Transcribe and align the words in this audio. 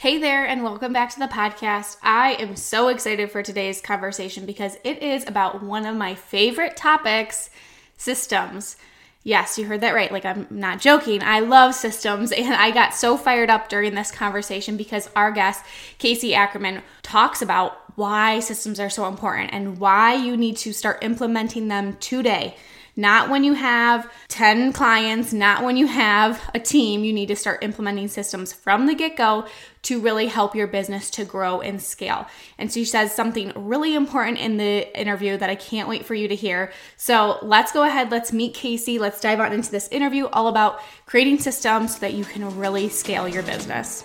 Hey 0.00 0.16
there, 0.16 0.46
and 0.46 0.62
welcome 0.62 0.94
back 0.94 1.10
to 1.10 1.18
the 1.18 1.26
podcast. 1.26 1.98
I 2.02 2.32
am 2.38 2.56
so 2.56 2.88
excited 2.88 3.30
for 3.30 3.42
today's 3.42 3.82
conversation 3.82 4.46
because 4.46 4.78
it 4.82 5.02
is 5.02 5.28
about 5.28 5.62
one 5.62 5.84
of 5.84 5.94
my 5.94 6.14
favorite 6.14 6.74
topics 6.74 7.50
systems. 7.98 8.78
Yes, 9.24 9.58
you 9.58 9.66
heard 9.66 9.82
that 9.82 9.94
right. 9.94 10.10
Like, 10.10 10.24
I'm 10.24 10.46
not 10.48 10.80
joking. 10.80 11.22
I 11.22 11.40
love 11.40 11.74
systems, 11.74 12.32
and 12.38 12.54
I 12.54 12.70
got 12.70 12.94
so 12.94 13.18
fired 13.18 13.50
up 13.50 13.68
during 13.68 13.94
this 13.94 14.10
conversation 14.10 14.78
because 14.78 15.10
our 15.14 15.32
guest, 15.32 15.62
Kaci 15.98 16.32
Ackerman, 16.32 16.80
talks 17.02 17.42
about 17.42 17.76
why 17.98 18.40
systems 18.40 18.80
are 18.80 18.88
so 18.88 19.06
important 19.06 19.52
and 19.52 19.78
why 19.78 20.14
you 20.14 20.34
need 20.34 20.56
to 20.56 20.72
start 20.72 21.04
implementing 21.04 21.68
them 21.68 21.98
today. 22.00 22.56
Not 23.00 23.30
when 23.30 23.44
you 23.44 23.54
have 23.54 24.12
10 24.28 24.74
clients, 24.74 25.32
not 25.32 25.64
when 25.64 25.78
you 25.78 25.86
have 25.86 26.38
a 26.54 26.60
team. 26.60 27.02
You 27.02 27.14
need 27.14 27.28
to 27.28 27.34
start 27.34 27.64
implementing 27.64 28.08
systems 28.08 28.52
from 28.52 28.84
the 28.84 28.94
get 28.94 29.16
go 29.16 29.46
to 29.84 30.00
really 30.02 30.26
help 30.26 30.54
your 30.54 30.66
business 30.66 31.08
to 31.12 31.24
grow 31.24 31.62
and 31.62 31.80
scale. 31.80 32.26
And 32.58 32.70
she 32.70 32.84
says 32.84 33.14
something 33.14 33.52
really 33.56 33.94
important 33.94 34.36
in 34.36 34.58
the 34.58 35.00
interview 35.00 35.38
that 35.38 35.48
I 35.48 35.54
can't 35.54 35.88
wait 35.88 36.04
for 36.04 36.14
you 36.14 36.28
to 36.28 36.34
hear. 36.34 36.72
So 36.98 37.38
let's 37.40 37.72
go 37.72 37.84
ahead, 37.84 38.10
let's 38.10 38.34
meet 38.34 38.54
Kaci. 38.54 39.00
Let's 39.00 39.18
dive 39.18 39.40
on 39.40 39.54
into 39.54 39.70
this 39.70 39.88
interview 39.88 40.26
all 40.26 40.48
about 40.48 40.82
creating 41.06 41.38
systems 41.38 41.94
so 41.94 42.00
that 42.00 42.12
you 42.12 42.26
can 42.26 42.58
really 42.58 42.90
scale 42.90 43.26
your 43.26 43.42
business. 43.42 44.04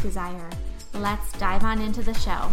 desire. 0.00 0.50
Let's 0.94 1.32
dive 1.32 1.62
on 1.62 1.80
into 1.80 2.02
the 2.02 2.14
show. 2.14 2.50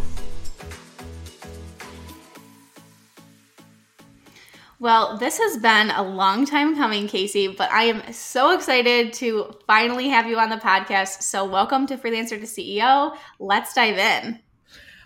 Well, 4.80 5.18
this 5.18 5.40
has 5.40 5.58
been 5.58 5.90
a 5.90 6.04
long 6.04 6.46
time 6.46 6.76
coming, 6.76 7.08
Kaci, 7.08 7.58
but 7.58 7.72
I 7.72 7.86
am 7.86 8.14
so 8.14 8.52
excited 8.52 9.12
to 9.14 9.56
finally 9.66 10.08
have 10.10 10.28
you 10.28 10.38
on 10.38 10.50
the 10.50 10.58
podcast. 10.58 11.24
So, 11.24 11.46
welcome 11.46 11.88
to 11.88 11.98
Freelancer 11.98 12.40
to 12.40 12.46
CEO. 12.46 13.18
Let's 13.40 13.74
dive 13.74 13.98
in. 13.98 14.40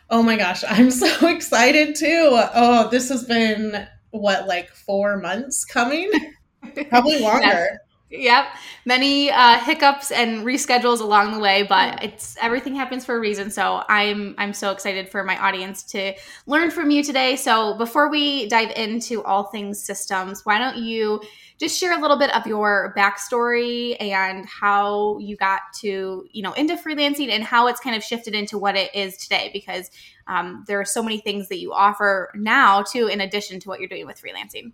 Oh 0.09 0.22
my 0.22 0.35
gosh, 0.35 0.66
I'm 0.68 0.91
so 0.91 1.07
excited 1.30 1.96
too. 1.96 2.30
Oh, 2.53 2.90
this 2.90 3.07
has 3.07 3.24
been 3.24 3.88
what, 4.09 4.46
like 4.46 4.69
four 4.72 5.18
months 5.18 5.63
coming? 5.63 6.12
Probably 6.90 7.22
longer. 7.22 7.80
Yep, 8.13 8.45
many 8.83 9.31
uh, 9.31 9.57
hiccups 9.59 10.11
and 10.11 10.45
reschedules 10.45 10.99
along 10.99 11.31
the 11.31 11.39
way, 11.39 11.63
but 11.63 12.03
it's 12.03 12.35
everything 12.41 12.75
happens 12.75 13.05
for 13.05 13.16
a 13.16 13.19
reason. 13.22 13.49
So 13.49 13.83
I'm 13.88 14.35
I'm 14.38 14.51
so 14.51 14.72
excited 14.72 15.07
for 15.07 15.23
my 15.23 15.38
audience 15.38 15.81
to 15.83 16.13
learn 16.45 16.71
from 16.71 16.91
you 16.91 17.03
today. 17.03 17.38
So 17.38 17.77
before 17.77 18.09
we 18.09 18.50
dive 18.50 18.71
into 18.71 19.23
all 19.23 19.45
things 19.45 19.81
systems, 19.81 20.45
why 20.45 20.59
don't 20.59 20.75
you 20.75 21.21
just 21.57 21.79
share 21.79 21.97
a 21.97 22.01
little 22.01 22.19
bit 22.19 22.35
of 22.35 22.45
your 22.45 22.94
backstory 22.97 23.95
and 24.01 24.45
how 24.45 25.17
you 25.19 25.38
got 25.38 25.61
to 25.79 26.25
you 26.31 26.44
know 26.44 26.51
into 26.51 26.75
freelancing 26.75 27.29
and 27.29 27.45
how 27.45 27.67
it's 27.67 27.79
kind 27.79 27.95
of 27.95 28.03
shifted 28.03 28.35
into 28.35 28.57
what 28.57 28.75
it 28.75 28.94
is 28.94 29.16
today 29.16 29.50
because 29.53 29.89
um, 30.27 30.66
there 30.67 30.81
are 30.81 30.85
so 30.85 31.01
many 31.01 31.19
things 31.19 31.47
that 31.47 31.59
you 31.59 31.71
offer 31.71 32.29
now 32.35 32.81
too 32.83 33.07
in 33.07 33.21
addition 33.21 33.61
to 33.61 33.69
what 33.69 33.79
you're 33.79 33.88
doing 33.88 34.05
with 34.05 34.21
freelancing. 34.21 34.73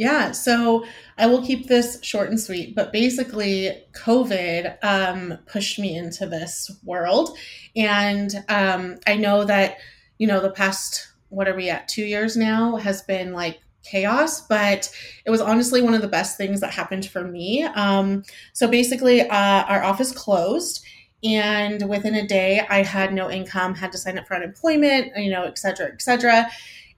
Yeah, 0.00 0.32
so 0.32 0.86
I 1.18 1.26
will 1.26 1.44
keep 1.44 1.68
this 1.68 1.98
short 2.02 2.30
and 2.30 2.40
sweet, 2.40 2.74
but 2.74 2.90
basically, 2.90 3.84
COVID 3.92 4.82
um, 4.82 5.36
pushed 5.44 5.78
me 5.78 5.94
into 5.94 6.24
this 6.26 6.70
world. 6.84 7.36
And 7.76 8.42
um, 8.48 8.96
I 9.06 9.16
know 9.16 9.44
that, 9.44 9.76
you 10.16 10.26
know, 10.26 10.40
the 10.40 10.52
past, 10.52 11.06
what 11.28 11.48
are 11.48 11.54
we 11.54 11.68
at, 11.68 11.86
two 11.86 12.06
years 12.06 12.34
now 12.34 12.76
has 12.76 13.02
been 13.02 13.34
like 13.34 13.60
chaos, 13.82 14.40
but 14.46 14.90
it 15.26 15.30
was 15.30 15.42
honestly 15.42 15.82
one 15.82 15.92
of 15.92 16.00
the 16.00 16.08
best 16.08 16.38
things 16.38 16.60
that 16.60 16.72
happened 16.72 17.04
for 17.04 17.24
me. 17.24 17.64
Um, 17.64 18.22
so 18.54 18.66
basically, 18.68 19.20
uh, 19.20 19.64
our 19.64 19.82
office 19.82 20.12
closed. 20.12 20.82
And 21.22 21.90
within 21.90 22.14
a 22.14 22.26
day, 22.26 22.66
I 22.70 22.84
had 22.84 23.12
no 23.12 23.30
income, 23.30 23.74
had 23.74 23.92
to 23.92 23.98
sign 23.98 24.16
up 24.16 24.26
for 24.26 24.34
unemployment, 24.34 25.12
you 25.18 25.30
know, 25.30 25.44
et 25.44 25.58
cetera, 25.58 25.88
et 25.92 26.00
cetera. 26.00 26.48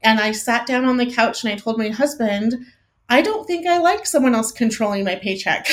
And 0.03 0.21
I 0.21 0.31
sat 0.31 0.69
down 0.69 0.85
on 0.85 0.99
the 0.99 1.12
couch 1.12 1.43
and 1.43 1.53
I 1.53 1.57
told 1.57 1.79
my 1.79 1.89
husband, 1.89 2.65
I 3.12 3.21
don't 3.21 3.47
think 3.47 3.67
I 3.67 3.77
like 3.77 4.06
someone 4.06 4.34
else 4.34 4.53
controlling 4.53 5.05
my 5.05 5.17
paycheck. 5.17 5.69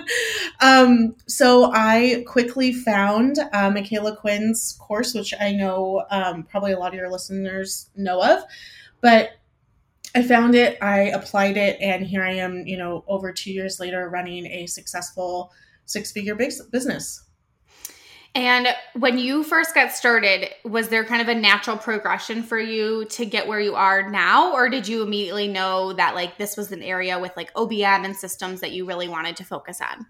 um, 0.60 1.14
so 1.28 1.70
I 1.72 2.24
quickly 2.26 2.72
found 2.72 3.38
uh, 3.38 3.70
Micala 3.70 4.16
Quinn's 4.16 4.76
course, 4.80 5.14
which 5.14 5.32
I 5.40 5.52
know 5.52 6.04
um, 6.10 6.42
probably 6.42 6.72
a 6.72 6.78
lot 6.80 6.88
of 6.88 6.94
your 6.94 7.08
listeners 7.08 7.88
know 7.94 8.20
of, 8.20 8.42
but 9.00 9.30
I 10.16 10.24
found 10.24 10.56
it, 10.56 10.76
I 10.82 11.02
applied 11.02 11.56
it, 11.56 11.80
and 11.80 12.04
here 12.04 12.24
I 12.24 12.32
am, 12.32 12.66
you 12.66 12.76
know, 12.76 13.04
over 13.06 13.32
two 13.32 13.52
years 13.52 13.78
later 13.78 14.08
running 14.08 14.44
a 14.46 14.66
successful 14.66 15.52
six 15.86 16.10
figure 16.10 16.34
business. 16.34 17.22
And 18.34 18.68
when 18.94 19.18
you 19.18 19.44
first 19.44 19.74
got 19.74 19.92
started, 19.92 20.48
was 20.64 20.88
there 20.88 21.04
kind 21.04 21.20
of 21.20 21.28
a 21.28 21.34
natural 21.34 21.76
progression 21.76 22.42
for 22.42 22.58
you 22.58 23.04
to 23.06 23.26
get 23.26 23.46
where 23.46 23.60
you 23.60 23.74
are 23.74 24.08
now? 24.10 24.52
Or 24.52 24.70
did 24.70 24.88
you 24.88 25.02
immediately 25.02 25.48
know 25.48 25.92
that 25.92 26.14
like 26.14 26.38
this 26.38 26.56
was 26.56 26.72
an 26.72 26.82
area 26.82 27.18
with 27.18 27.36
like 27.36 27.52
OBM 27.54 28.04
and 28.06 28.16
systems 28.16 28.60
that 28.62 28.72
you 28.72 28.86
really 28.86 29.08
wanted 29.08 29.36
to 29.36 29.44
focus 29.44 29.80
on? 29.82 30.06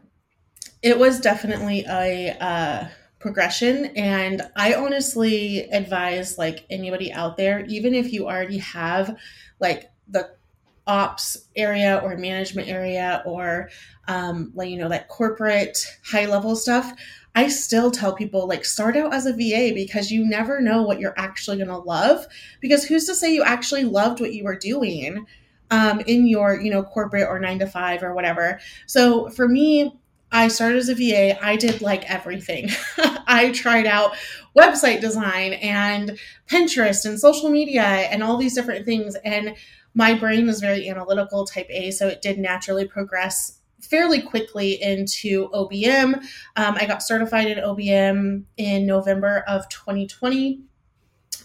It 0.83 0.99
was 0.99 1.21
definitely 1.21 1.85
a 1.89 2.37
uh, 2.41 2.89
progression. 3.19 3.87
And 3.97 4.43
I 4.55 4.75
honestly 4.75 5.69
advise 5.71 6.39
like 6.39 6.65
anybody 6.71 7.13
out 7.13 7.37
there, 7.37 7.65
even 7.67 7.93
if 7.93 8.13
you 8.13 8.27
already 8.27 8.59
have 8.59 9.17
like 9.59 9.91
the 10.09 10.31
ops 10.87 11.49
area 11.57 12.01
or 12.03 12.17
management 12.17 12.69
area 12.69 13.23
or 13.25 13.71
um, 14.09 14.51
like 14.55 14.69
you 14.69 14.77
know 14.77 14.89
that 14.89 15.09
corporate 15.09 15.79
high 16.05 16.27
level 16.27 16.57
stuff 16.57 16.93
I 17.35 17.49
still 17.49 17.91
tell 17.91 18.15
people 18.15 18.47
like 18.47 18.65
start 18.65 18.97
out 18.97 19.15
as 19.15 19.27
a 19.27 19.33
VA 19.33 19.73
because 19.75 20.11
you 20.11 20.25
never 20.27 20.61
know 20.61 20.83
what 20.83 21.01
you're 21.01 21.19
actually 21.19 21.57
going 21.57 21.69
to 21.69 21.79
love. 21.79 22.27
Because 22.61 22.85
who's 22.85 23.07
to 23.07 23.15
say 23.15 23.33
you 23.33 23.43
actually 23.43 23.85
loved 23.85 24.21
what 24.21 24.35
you 24.35 24.45
were 24.45 24.57
doing 24.57 25.27
um, 25.71 26.01
in 26.01 26.27
your, 26.27 26.61
you 26.61 26.71
know, 26.71 26.83
corporate 26.83 27.29
or 27.29 27.39
nine 27.39 27.59
to 27.61 27.67
five 27.67 28.03
or 28.03 28.15
whatever. 28.15 28.61
So 28.87 29.31
for 29.31 29.49
me, 29.49 29.99
I 30.31 30.49
started 30.49 30.79
as 30.79 30.89
a 30.89 30.95
VA. 30.95 31.43
I 31.45 31.57
did 31.57 31.81
like 31.81 32.09
everything. 32.11 32.69
I 33.27 33.53
tried 33.53 33.87
out 33.87 34.15
website 34.57 35.01
design 35.01 35.55
and 35.55 36.19
Pinterest 36.49 37.05
and 37.05 37.19
social 37.19 37.51
media 37.51 37.83
and 37.83 38.23
all 38.23 38.37
these 38.37 38.55
different 38.55 38.85
things. 38.85 39.15
And 39.25 39.55
my 39.95 40.15
brain 40.15 40.47
was 40.47 40.61
very 40.61 40.89
analytical, 40.89 41.47
type 41.47 41.67
A. 41.71 41.91
So 41.91 42.09
it 42.09 42.23
did 42.23 42.39
naturally 42.39 42.87
progress 42.87 43.59
fairly 43.83 44.23
quickly 44.23 44.83
into 44.83 45.49
OBM. 45.51 46.15
Um, 46.57 46.77
I 46.77 46.87
got 46.87 47.03
certified 47.03 47.49
in 47.49 47.59
OBM 47.59 48.45
in 48.57 48.87
November 48.87 49.45
of 49.47 49.69
2020. 49.69 50.63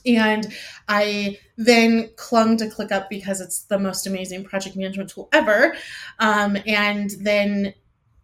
And 0.06 0.54
I 0.88 1.38
then 1.57 2.10
clung 2.16 2.56
to 2.57 2.68
ClickUp 2.68 3.10
because 3.10 3.42
it's 3.42 3.63
the 3.63 3.78
most 3.78 4.07
amazing 4.07 4.45
project 4.45 4.78
management 4.78 5.10
tool 5.10 5.28
ever. 5.34 5.75
Um, 6.19 6.57
and 6.66 7.10
then 7.19 7.74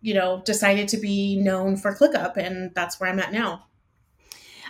you 0.04 0.14
know, 0.14 0.44
decided 0.46 0.90
to 0.90 0.98
be 0.98 1.38
known 1.38 1.78
for 1.78 1.96
ClickUp, 1.96 2.36
and 2.36 2.76
that's 2.76 3.00
where 3.00 3.10
I'm 3.10 3.20
at 3.20 3.32
now. 3.32 3.66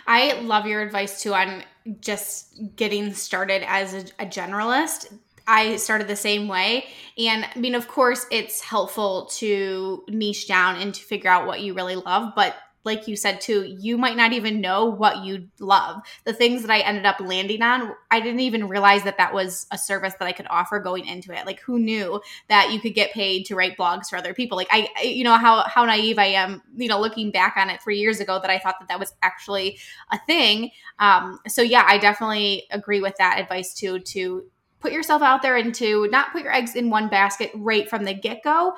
I 0.06 0.40
love 0.40 0.66
your 0.66 0.80
advice 0.80 1.20
too 1.20 1.34
on 1.34 1.64
just 2.00 2.76
getting 2.76 3.12
started 3.12 3.62
as 3.66 3.94
a, 3.94 4.04
a 4.20 4.26
generalist. 4.26 5.12
I 5.46 5.76
started 5.76 6.08
the 6.08 6.16
same 6.16 6.48
way. 6.48 6.86
And 7.18 7.44
I 7.44 7.58
mean, 7.58 7.74
of 7.74 7.88
course, 7.88 8.26
it's 8.30 8.60
helpful 8.60 9.26
to 9.36 10.04
niche 10.08 10.48
down 10.48 10.76
and 10.76 10.94
to 10.94 11.02
figure 11.02 11.30
out 11.30 11.46
what 11.46 11.60
you 11.60 11.74
really 11.74 11.96
love, 11.96 12.32
but 12.34 12.56
like 12.84 13.08
you 13.08 13.16
said 13.16 13.40
too, 13.40 13.64
you 13.80 13.96
might 13.96 14.16
not 14.16 14.32
even 14.32 14.60
know 14.60 14.84
what 14.84 15.24
you 15.24 15.48
love. 15.58 16.02
The 16.24 16.34
things 16.34 16.62
that 16.62 16.70
I 16.70 16.80
ended 16.80 17.06
up 17.06 17.18
landing 17.18 17.62
on, 17.62 17.94
I 18.10 18.20
didn't 18.20 18.40
even 18.40 18.68
realize 18.68 19.04
that 19.04 19.16
that 19.16 19.32
was 19.32 19.66
a 19.70 19.78
service 19.78 20.14
that 20.18 20.26
I 20.28 20.32
could 20.32 20.46
offer 20.50 20.78
going 20.78 21.06
into 21.06 21.32
it. 21.32 21.46
Like 21.46 21.60
who 21.60 21.78
knew 21.78 22.20
that 22.48 22.72
you 22.72 22.80
could 22.80 22.94
get 22.94 23.12
paid 23.12 23.46
to 23.46 23.54
write 23.54 23.78
blogs 23.78 24.08
for 24.08 24.16
other 24.16 24.34
people? 24.34 24.56
Like 24.56 24.68
I, 24.70 24.88
you 25.02 25.24
know 25.24 25.36
how 25.36 25.62
how 25.62 25.84
naive 25.84 26.18
I 26.18 26.26
am, 26.26 26.62
you 26.76 26.88
know, 26.88 27.00
looking 27.00 27.30
back 27.30 27.54
on 27.56 27.70
it 27.70 27.82
three 27.82 27.98
years 27.98 28.20
ago 28.20 28.38
that 28.38 28.50
I 28.50 28.58
thought 28.58 28.76
that 28.80 28.88
that 28.88 29.00
was 29.00 29.14
actually 29.22 29.78
a 30.12 30.18
thing. 30.26 30.70
Um, 30.98 31.38
so 31.48 31.62
yeah, 31.62 31.84
I 31.86 31.98
definitely 31.98 32.64
agree 32.70 33.00
with 33.00 33.16
that 33.16 33.38
advice 33.38 33.72
too. 33.72 34.00
To 34.00 34.44
put 34.84 34.92
yourself 34.92 35.22
out 35.22 35.40
there 35.40 35.56
and 35.56 35.74
to 35.74 36.06
not 36.10 36.30
put 36.30 36.42
your 36.42 36.52
eggs 36.52 36.76
in 36.76 36.90
one 36.90 37.08
basket 37.08 37.50
right 37.54 37.88
from 37.88 38.04
the 38.04 38.12
get 38.12 38.42
go, 38.44 38.74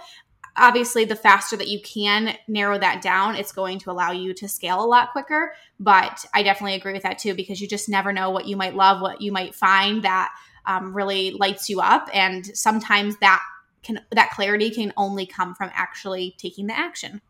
obviously 0.57 1.05
the 1.05 1.17
faster 1.17 1.57
that 1.57 1.67
you 1.67 1.81
can 1.83 2.37
narrow 2.47 2.79
that 2.79 3.03
down 3.03 3.35
it's 3.35 3.51
going 3.51 3.77
to 3.81 3.91
allow 3.91 4.13
you 4.13 4.33
to 4.33 4.47
scale 4.47 4.83
a 4.83 4.87
lot 4.87 5.11
quicker. 5.11 5.53
But 5.81 6.25
i 6.33 6.45
definitely 6.45 6.77
agree 6.77 6.93
with 6.93 7.03
that 7.03 7.19
too 7.19 7.35
because 7.35 7.61
you 7.61 7.67
just 7.67 7.89
never 7.89 8.13
know 8.13 8.31
what 8.31 8.47
you 8.47 8.57
might 8.57 8.77
love 8.77 9.03
what 9.03 9.21
you 9.21 9.33
might 9.33 9.53
find 9.53 10.05
that 10.05 10.33
um, 10.65 10.95
really 10.95 11.33
lights 11.33 11.69
you 11.69 11.81
up. 11.81 12.09
And 12.15 12.47
sometimes 12.57 13.17
that 13.19 13.43
can 13.83 14.01
that 14.13 14.31
clarity 14.31 14.71
can 14.71 14.93
only 14.97 15.27
come 15.27 15.57
from 15.57 15.71
actually 15.75 16.37
taking 16.39 16.69
the 16.69 16.79
action. 16.79 17.21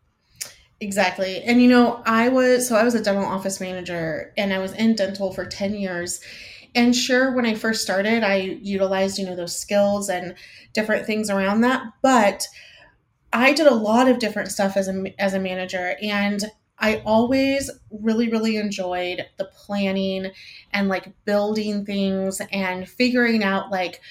Exactly. 0.79 1.41
And 1.41 1.63
you 1.63 1.67
know 1.67 2.03
i 2.05 2.29
was 2.29 2.67
so 2.67 2.75
i 2.75 2.83
was 2.83 2.93
a 2.93 3.01
dental 3.01 3.25
office 3.25 3.59
manager 3.59 4.33
and 4.37 4.53
i 4.53 4.59
was 4.59 4.73
in 4.73 4.95
dental 4.95 5.33
for 5.33 5.45
10 5.45 5.73
years 5.73 6.21
and 6.75 6.95
sure 6.95 7.33
when 7.33 7.45
i 7.45 7.53
first 7.53 7.81
started 7.81 8.23
i 8.23 8.35
utilized 8.35 9.17
you 9.17 9.25
know 9.25 9.35
those 9.35 9.57
skills 9.57 10.09
and 10.09 10.35
different 10.73 11.05
things 11.05 11.29
around 11.29 11.61
that 11.61 11.83
but 12.01 12.47
I 13.33 13.53
did 13.53 13.67
a 13.67 13.75
lot 13.75 14.07
of 14.07 14.19
different 14.19 14.51
stuff 14.51 14.77
as 14.77 14.87
a 14.87 15.13
as 15.19 15.33
a 15.33 15.39
manager 15.39 15.95
and 16.01 16.43
I 16.79 17.01
always 17.05 17.69
really 17.91 18.29
really 18.29 18.57
enjoyed 18.57 19.25
the 19.37 19.45
planning 19.45 20.31
and 20.71 20.87
like 20.87 21.13
building 21.25 21.85
things 21.85 22.41
and 22.51 22.87
figuring 22.87 23.43
out 23.43 23.71
like 23.71 24.01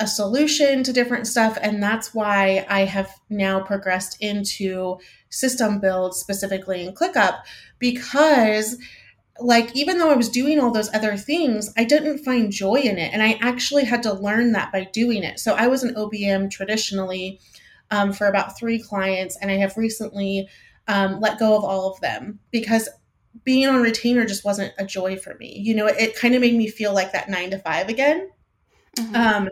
a 0.00 0.06
solution 0.06 0.82
to 0.82 0.92
different 0.92 1.26
stuff 1.26 1.58
and 1.60 1.82
that's 1.82 2.14
why 2.14 2.66
I 2.68 2.80
have 2.80 3.10
now 3.28 3.60
progressed 3.60 4.16
into 4.20 4.98
system 5.28 5.78
build 5.78 6.16
specifically 6.16 6.84
in 6.86 6.94
ClickUp 6.94 7.42
because 7.78 8.76
like 9.40 9.74
even 9.74 9.98
though 9.98 10.10
I 10.10 10.16
was 10.16 10.28
doing 10.28 10.60
all 10.60 10.70
those 10.70 10.92
other 10.94 11.16
things, 11.16 11.72
I 11.76 11.84
didn't 11.84 12.24
find 12.24 12.52
joy 12.52 12.76
in 12.76 12.98
it 12.98 13.12
and 13.12 13.22
I 13.22 13.38
actually 13.40 13.84
had 13.84 14.02
to 14.04 14.12
learn 14.12 14.52
that 14.52 14.72
by 14.72 14.84
doing 14.92 15.24
it. 15.24 15.40
So 15.40 15.54
I 15.54 15.66
was 15.66 15.82
an 15.82 15.94
OBM 15.94 16.50
traditionally 16.50 17.40
um, 17.90 18.12
for 18.12 18.26
about 18.26 18.58
three 18.58 18.78
clients, 18.78 19.36
and 19.40 19.50
I 19.50 19.56
have 19.56 19.76
recently 19.76 20.48
um, 20.88 21.20
let 21.20 21.38
go 21.38 21.56
of 21.56 21.64
all 21.64 21.92
of 21.92 22.00
them 22.00 22.40
because 22.50 22.88
being 23.44 23.68
on 23.68 23.82
retainer 23.82 24.24
just 24.24 24.44
wasn't 24.44 24.72
a 24.78 24.84
joy 24.84 25.16
for 25.16 25.34
me. 25.36 25.58
You 25.58 25.74
know, 25.74 25.86
it, 25.86 25.96
it 25.98 26.16
kind 26.16 26.34
of 26.34 26.40
made 26.40 26.54
me 26.54 26.68
feel 26.68 26.94
like 26.94 27.12
that 27.12 27.28
nine 27.28 27.50
to 27.50 27.58
five 27.58 27.88
again. 27.88 28.30
Mm-hmm. 28.96 29.16
Um, 29.16 29.48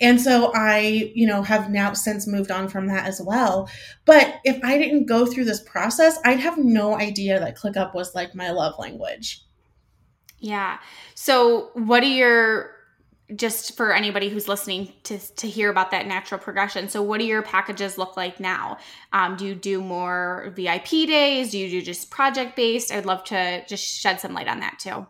and 0.00 0.20
so 0.20 0.52
I, 0.54 1.12
you 1.14 1.26
know, 1.26 1.42
have 1.42 1.70
now 1.70 1.92
since 1.92 2.26
moved 2.26 2.50
on 2.50 2.68
from 2.68 2.86
that 2.88 3.06
as 3.06 3.20
well. 3.20 3.68
But 4.04 4.36
if 4.44 4.62
I 4.64 4.78
didn't 4.78 5.06
go 5.06 5.26
through 5.26 5.44
this 5.44 5.60
process, 5.60 6.18
I'd 6.24 6.40
have 6.40 6.58
no 6.58 6.94
idea 6.94 7.38
that 7.38 7.56
ClickUp 7.56 7.94
was 7.94 8.14
like 8.14 8.34
my 8.34 8.50
love 8.50 8.78
language. 8.78 9.42
Yeah. 10.38 10.78
So, 11.14 11.70
what 11.74 12.02
are 12.02 12.06
your 12.06 12.78
just 13.36 13.76
for 13.76 13.92
anybody 13.92 14.30
who's 14.30 14.48
listening 14.48 14.90
to, 15.02 15.18
to 15.36 15.46
hear 15.46 15.68
about 15.68 15.90
that 15.90 16.06
natural 16.06 16.40
progression. 16.40 16.88
So, 16.88 17.02
what 17.02 17.18
do 17.18 17.26
your 17.26 17.42
packages 17.42 17.98
look 17.98 18.16
like 18.16 18.40
now? 18.40 18.78
Um, 19.12 19.36
do 19.36 19.46
you 19.46 19.54
do 19.54 19.82
more 19.82 20.52
VIP 20.56 20.88
days? 20.88 21.50
Do 21.50 21.58
you 21.58 21.68
do 21.68 21.82
just 21.82 22.10
project 22.10 22.56
based? 22.56 22.92
I'd 22.92 23.06
love 23.06 23.24
to 23.24 23.64
just 23.66 23.84
shed 23.84 24.20
some 24.20 24.32
light 24.32 24.48
on 24.48 24.60
that 24.60 24.78
too. 24.78 25.06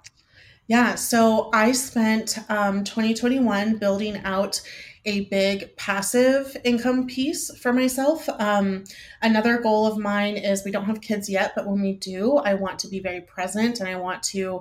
Yeah, 0.69 0.97
so 0.97 1.49
I 1.55 1.73
spent 1.73 2.39
um, 2.51 2.85
2021 2.85 3.79
building 3.79 4.19
out 4.19 4.61
a 5.07 5.23
big 5.27 5.75
passive 5.79 6.55
income 6.63 7.07
piece 7.07 7.51
for 7.59 7.73
myself. 7.73 8.29
Um, 8.29 8.85
another 9.23 9.63
goal 9.63 9.87
of 9.87 9.97
mine 9.97 10.37
is 10.37 10.67
we 10.67 10.71
don't 10.71 10.85
have 10.85 11.01
kids 11.01 11.31
yet, 11.31 11.53
but 11.57 11.67
when 11.67 11.81
we 11.81 11.95
do, 11.95 12.37
I 12.37 12.53
want 12.53 12.79
to 12.81 12.89
be 12.89 13.01
very 13.01 13.23
present 13.23 13.81
and 13.81 13.89
I 13.89 13.97
want 13.97 14.23
to 14.25 14.61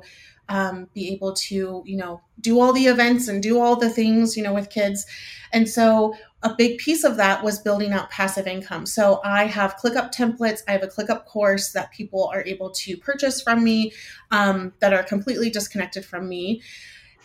um, 0.49 0.87
be 0.93 1.09
able 1.13 1.33
to, 1.33 1.83
you 1.85 1.97
know, 1.97 2.21
do 2.39 2.59
all 2.59 2.73
the 2.73 2.87
events 2.87 3.27
and 3.27 3.41
do 3.41 3.59
all 3.59 3.75
the 3.75 3.89
things, 3.89 4.37
you 4.37 4.43
know, 4.43 4.53
with 4.53 4.69
kids. 4.69 5.05
And 5.51 5.67
so 5.67 6.15
a 6.43 6.53
big 6.55 6.77
piece 6.77 7.03
of 7.03 7.17
that 7.17 7.43
was 7.43 7.59
building 7.59 7.91
out 7.91 8.09
passive 8.09 8.47
income. 8.47 8.85
So 8.85 9.21
I 9.23 9.45
have 9.45 9.77
ClickUp 9.77 10.13
templates. 10.13 10.61
I 10.67 10.71
have 10.71 10.83
a 10.83 10.87
ClickUp 10.87 11.25
course 11.25 11.71
that 11.71 11.91
people 11.91 12.29
are 12.33 12.43
able 12.43 12.69
to 12.71 12.97
purchase 12.97 13.41
from 13.41 13.63
me 13.63 13.91
um, 14.31 14.73
that 14.79 14.93
are 14.93 15.03
completely 15.03 15.49
disconnected 15.49 16.05
from 16.05 16.29
me. 16.29 16.61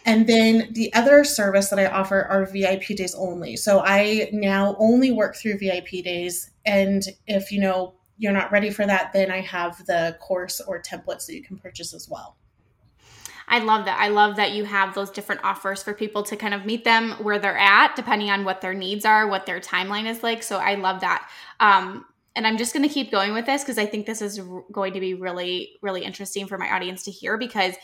And 0.04 0.26
then 0.26 0.68
the 0.72 0.92
other 0.94 1.24
service 1.24 1.68
that 1.70 1.78
I 1.78 1.86
offer 1.86 2.22
are 2.24 2.44
VIP 2.46 2.96
days 2.96 3.14
only. 3.14 3.56
So 3.56 3.82
I 3.84 4.30
now 4.32 4.74
only 4.78 5.12
work 5.12 5.36
through 5.36 5.58
VIP 5.58 6.02
days. 6.02 6.50
And 6.66 7.04
if 7.26 7.52
you 7.52 7.60
know 7.60 7.94
you're 8.18 8.32
not 8.32 8.50
ready 8.50 8.70
for 8.70 8.86
that, 8.86 9.12
then 9.12 9.30
I 9.30 9.40
have 9.40 9.84
the 9.86 10.16
course 10.20 10.60
or 10.60 10.80
templates 10.82 11.26
that 11.26 11.34
you 11.34 11.42
can 11.42 11.56
purchase 11.56 11.94
as 11.94 12.08
well. 12.08 12.36
I 13.48 13.58
love 13.58 13.84
that. 13.84 13.98
I 14.00 14.08
love 14.08 14.36
that 14.36 14.52
you 14.52 14.64
have 14.64 14.94
those 14.94 15.10
different 15.10 15.42
offers 15.44 15.82
for 15.82 15.94
people 15.94 16.22
to 16.24 16.36
kind 16.36 16.54
of 16.54 16.64
meet 16.64 16.84
them 16.84 17.12
where 17.22 17.38
they're 17.38 17.58
at, 17.58 17.96
depending 17.96 18.30
on 18.30 18.44
what 18.44 18.60
their 18.60 18.74
needs 18.74 19.04
are, 19.04 19.26
what 19.26 19.46
their 19.46 19.60
timeline 19.60 20.06
is 20.06 20.22
like. 20.22 20.42
So 20.42 20.58
I 20.58 20.74
love 20.74 21.00
that. 21.00 21.28
Um, 21.60 22.06
and 22.34 22.46
I'm 22.46 22.56
just 22.56 22.72
going 22.72 22.86
to 22.86 22.92
keep 22.92 23.10
going 23.10 23.34
with 23.34 23.46
this 23.46 23.62
because 23.62 23.78
I 23.78 23.86
think 23.86 24.06
this 24.06 24.22
is 24.22 24.38
r- 24.38 24.64
going 24.72 24.94
to 24.94 25.00
be 25.00 25.14
really, 25.14 25.72
really 25.82 26.02
interesting 26.02 26.46
for 26.46 26.56
my 26.56 26.70
audience 26.70 27.02
to 27.04 27.10
hear 27.10 27.36
because 27.36 27.74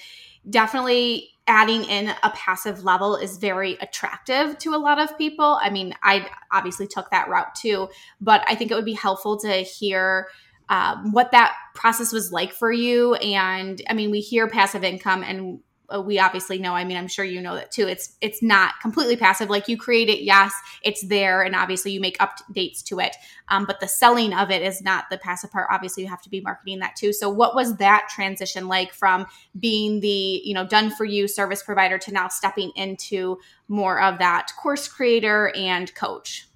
definitely 0.48 1.30
adding 1.46 1.84
in 1.84 2.08
a 2.22 2.30
passive 2.30 2.84
level 2.84 3.16
is 3.16 3.36
very 3.38 3.76
attractive 3.80 4.58
to 4.58 4.74
a 4.74 4.76
lot 4.76 4.98
of 4.98 5.16
people. 5.18 5.58
I 5.60 5.70
mean, 5.70 5.94
I 6.02 6.28
obviously 6.52 6.86
took 6.86 7.10
that 7.10 7.28
route 7.28 7.54
too, 7.54 7.88
but 8.20 8.42
I 8.46 8.54
think 8.54 8.70
it 8.70 8.74
would 8.74 8.84
be 8.84 8.94
helpful 8.94 9.38
to 9.38 9.52
hear 9.52 10.28
um, 10.68 11.12
what 11.12 11.32
that 11.32 11.54
process 11.74 12.12
was 12.12 12.32
like 12.32 12.52
for 12.52 12.70
you. 12.72 13.14
And 13.14 13.80
I 13.88 13.94
mean, 13.94 14.10
we 14.10 14.20
hear 14.20 14.48
passive 14.48 14.84
income 14.84 15.22
and 15.22 15.60
uh, 15.94 16.02
we 16.02 16.18
obviously 16.18 16.58
know 16.58 16.74
i 16.74 16.84
mean 16.84 16.98
i'm 16.98 17.08
sure 17.08 17.24
you 17.24 17.40
know 17.40 17.54
that 17.54 17.70
too. 17.70 17.88
It's 17.88 18.16
it's 18.20 18.42
not 18.42 18.74
completely 18.82 19.16
passive. 19.16 19.48
Like 19.48 19.68
you 19.68 19.78
create 19.78 20.10
it 20.10 20.22
yes 20.22 20.52
it's 20.82 21.06
there 21.06 21.42
and 21.42 21.54
obviously 21.54 21.92
you 21.92 22.00
make 22.00 22.18
updates 22.18 22.82
to 22.84 23.00
it. 23.00 23.16
Um, 23.48 23.64
but 23.64 23.80
the 23.80 23.88
selling 23.88 24.34
of 24.34 24.50
it 24.50 24.60
is 24.60 24.82
not 24.82 25.06
the 25.10 25.16
passive 25.16 25.50
part. 25.50 25.68
Obviously 25.70 26.02
you 26.02 26.10
have 26.10 26.20
to 26.22 26.28
be 26.30 26.42
marketing 26.42 26.80
that 26.80 26.96
too. 26.96 27.12
So 27.14 27.30
what 27.30 27.54
was 27.54 27.76
that 27.76 28.08
transition 28.14 28.68
like 28.68 28.92
from 28.92 29.26
being 29.58 30.00
the 30.00 30.42
you 30.44 30.52
know 30.52 30.66
done 30.66 30.90
for 30.90 31.06
you 31.06 31.26
service 31.26 31.62
provider 31.62 31.96
to 31.98 32.12
now 32.12 32.28
stepping 32.28 32.70
into 32.76 33.38
more 33.66 33.98
of 34.00 34.18
that 34.18 34.52
course 34.60 34.88
creator 34.88 35.52
and 35.56 35.94
coach? 35.94 36.48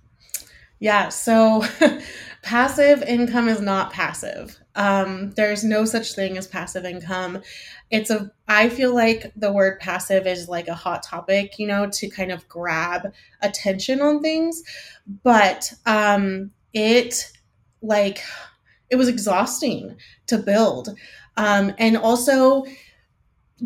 Yeah, 0.78 1.10
so 1.10 1.64
passive 2.42 3.02
income 3.02 3.48
is 3.48 3.60
not 3.60 3.92
passive. 3.92 4.58
Um, 4.74 5.30
there's 5.32 5.64
no 5.64 5.84
such 5.84 6.14
thing 6.14 6.36
as 6.36 6.46
passive 6.46 6.84
income. 6.84 7.40
It's 7.90 8.10
a, 8.10 8.32
I 8.48 8.68
feel 8.68 8.94
like 8.94 9.32
the 9.36 9.52
word 9.52 9.78
passive 9.80 10.26
is 10.26 10.48
like 10.48 10.68
a 10.68 10.74
hot 10.74 11.02
topic, 11.02 11.58
you 11.58 11.66
know, 11.66 11.88
to 11.90 12.08
kind 12.08 12.32
of 12.32 12.48
grab 12.48 13.12
attention 13.42 14.00
on 14.00 14.20
things. 14.20 14.62
But 15.22 15.72
um, 15.86 16.50
it, 16.72 17.30
like, 17.80 18.22
it 18.90 18.96
was 18.96 19.08
exhausting 19.08 19.96
to 20.26 20.38
build. 20.38 20.88
Um, 21.36 21.72
and 21.78 21.96
also, 21.96 22.64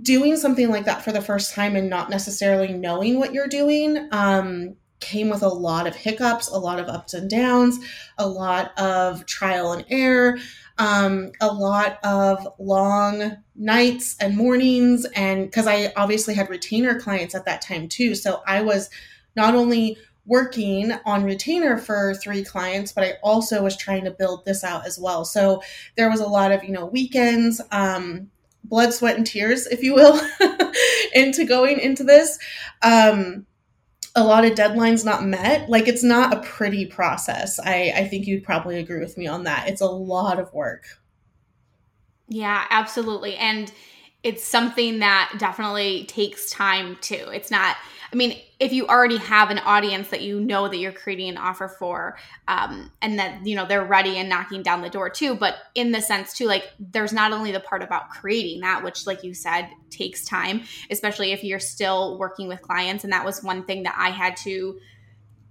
doing 0.03 0.37
something 0.37 0.69
like 0.69 0.85
that 0.85 1.03
for 1.03 1.13
the 1.13 1.23
first 1.23 1.55
time 1.55 1.75
and 1.75 1.89
not 1.89 2.11
necessarily 2.11 2.73
knowing 2.73 3.19
what 3.19 3.33
you're 3.33 3.49
doing 3.49 4.09
um, 4.13 4.77
came 5.01 5.29
with 5.29 5.43
a 5.43 5.49
lot 5.49 5.87
of 5.87 5.95
hiccups, 5.95 6.49
a 6.49 6.59
lot 6.59 6.79
of 6.79 6.89
ups 6.89 7.15
and 7.15 7.29
downs, 7.29 7.79
a 8.19 8.29
lot 8.29 8.79
of 8.79 9.27
trial 9.27 9.73
and 9.73 9.85
error, 9.89 10.39
um, 10.79 11.33
a 11.41 11.53
lot 11.53 11.99
of 12.05 12.47
long 12.59 13.37
nights 13.55 14.17
and 14.21 14.37
mornings. 14.37 15.07
And 15.15 15.47
because 15.47 15.67
I 15.67 15.93
obviously 15.97 16.35
had 16.35 16.51
retainer 16.51 16.99
clients 16.99 17.35
at 17.35 17.45
that 17.47 17.63
time 17.63 17.89
too. 17.89 18.15
So 18.15 18.43
I 18.47 18.63
was 18.63 18.91
not 19.35 19.55
only 19.55 19.99
working 20.25 20.93
on 21.05 21.25
retainer 21.25 21.79
for 21.79 22.15
three 22.15 22.43
clients, 22.43 22.93
but 22.93 23.05
I 23.05 23.15
also 23.23 23.63
was 23.63 23.77
trying 23.77 24.05
to 24.05 24.11
build 24.11 24.45
this 24.45 24.65
out 24.65 24.87
as 24.87 24.99
well. 24.99 25.25
So 25.25 25.63
there 25.97 26.11
was 26.11 26.21
a 26.21 26.27
lot 26.27 26.53
of, 26.53 26.65
you 26.65 26.73
know, 26.73 26.87
weekends, 26.87 27.61
um, 27.71 28.29
blood, 28.65 28.93
sweat, 28.93 29.17
and 29.17 29.27
tears, 29.27 29.67
if 29.67 29.83
you 29.83 29.95
will, 29.95 30.21
into 31.15 31.45
going 31.45 31.79
into 31.79 32.03
this. 32.03 32.39
Um, 32.83 33.47
a 34.17 34.25
lot 34.25 34.45
of 34.45 34.53
deadlines 34.53 35.05
not 35.05 35.25
met. 35.25 35.69
Like 35.69 35.87
it's 35.87 36.03
not 36.03 36.33
a 36.33 36.41
pretty 36.41 36.87
process. 36.87 37.61
I, 37.61 37.93
I 37.95 38.09
think 38.09 38.27
you'd 38.27 38.43
probably 38.43 38.79
agree 38.79 38.99
with 38.99 39.17
me 39.19 39.27
on 39.27 39.45
that. 39.45 39.69
It's 39.69 39.83
a 39.83 39.87
lot 39.87 40.41
of 40.41 40.53
work. 40.55 40.85
Yeah, 42.27 42.65
absolutely. 42.71 43.37
And 43.37 43.71
it's 44.23 44.43
something 44.43 44.99
that 45.01 45.35
definitely 45.39 46.07
takes 46.07 46.51
time 46.51 46.97
too. 47.01 47.29
It's 47.33 47.51
not, 47.51 47.77
I 48.13 48.17
mean, 48.17 48.39
if 48.59 48.73
you 48.73 48.87
already 48.87 49.19
have 49.19 49.51
an 49.51 49.59
audience 49.59 50.09
that 50.09 50.23
you 50.23 50.41
know 50.41 50.69
that 50.69 50.77
you're 50.77 50.93
creating 50.93 51.29
an 51.29 51.37
offer 51.37 51.69
for, 51.69 52.17
um, 52.49 52.91
and 53.03 53.19
that, 53.19 53.45
you 53.47 53.55
know, 53.57 53.67
they're 53.67 53.85
ready 53.85 54.17
and 54.17 54.29
knocking 54.29 54.63
down 54.63 54.83
the 54.83 54.91
door 54.91 55.11
too, 55.11 55.35
but 55.35 55.57
in 55.75 55.93
the 55.93 56.01
sense 56.01 56.33
too, 56.33 56.47
like 56.47 56.71
there's 56.79 57.13
not 57.13 57.33
only 57.33 57.53
the 57.53 57.61
part 57.61 57.83
about 57.83 58.11
creating 58.11 58.61
that, 58.61 58.83
which, 58.83 59.07
like 59.07 59.25
you 59.25 59.35
said, 59.35 59.69
takes 59.91 60.25
time, 60.25 60.63
especially 60.91 61.33
if 61.33 61.45
you're 61.45 61.61
still 61.61 62.19
working 62.19 62.49
with 62.49 62.63
clients. 62.63 63.05
And 63.05 63.13
that 63.13 63.25
was 63.25 63.43
one 63.43 63.65
thing 63.65 63.83
that 63.83 63.95
I 63.99 64.11
had 64.11 64.37
to 64.39 64.79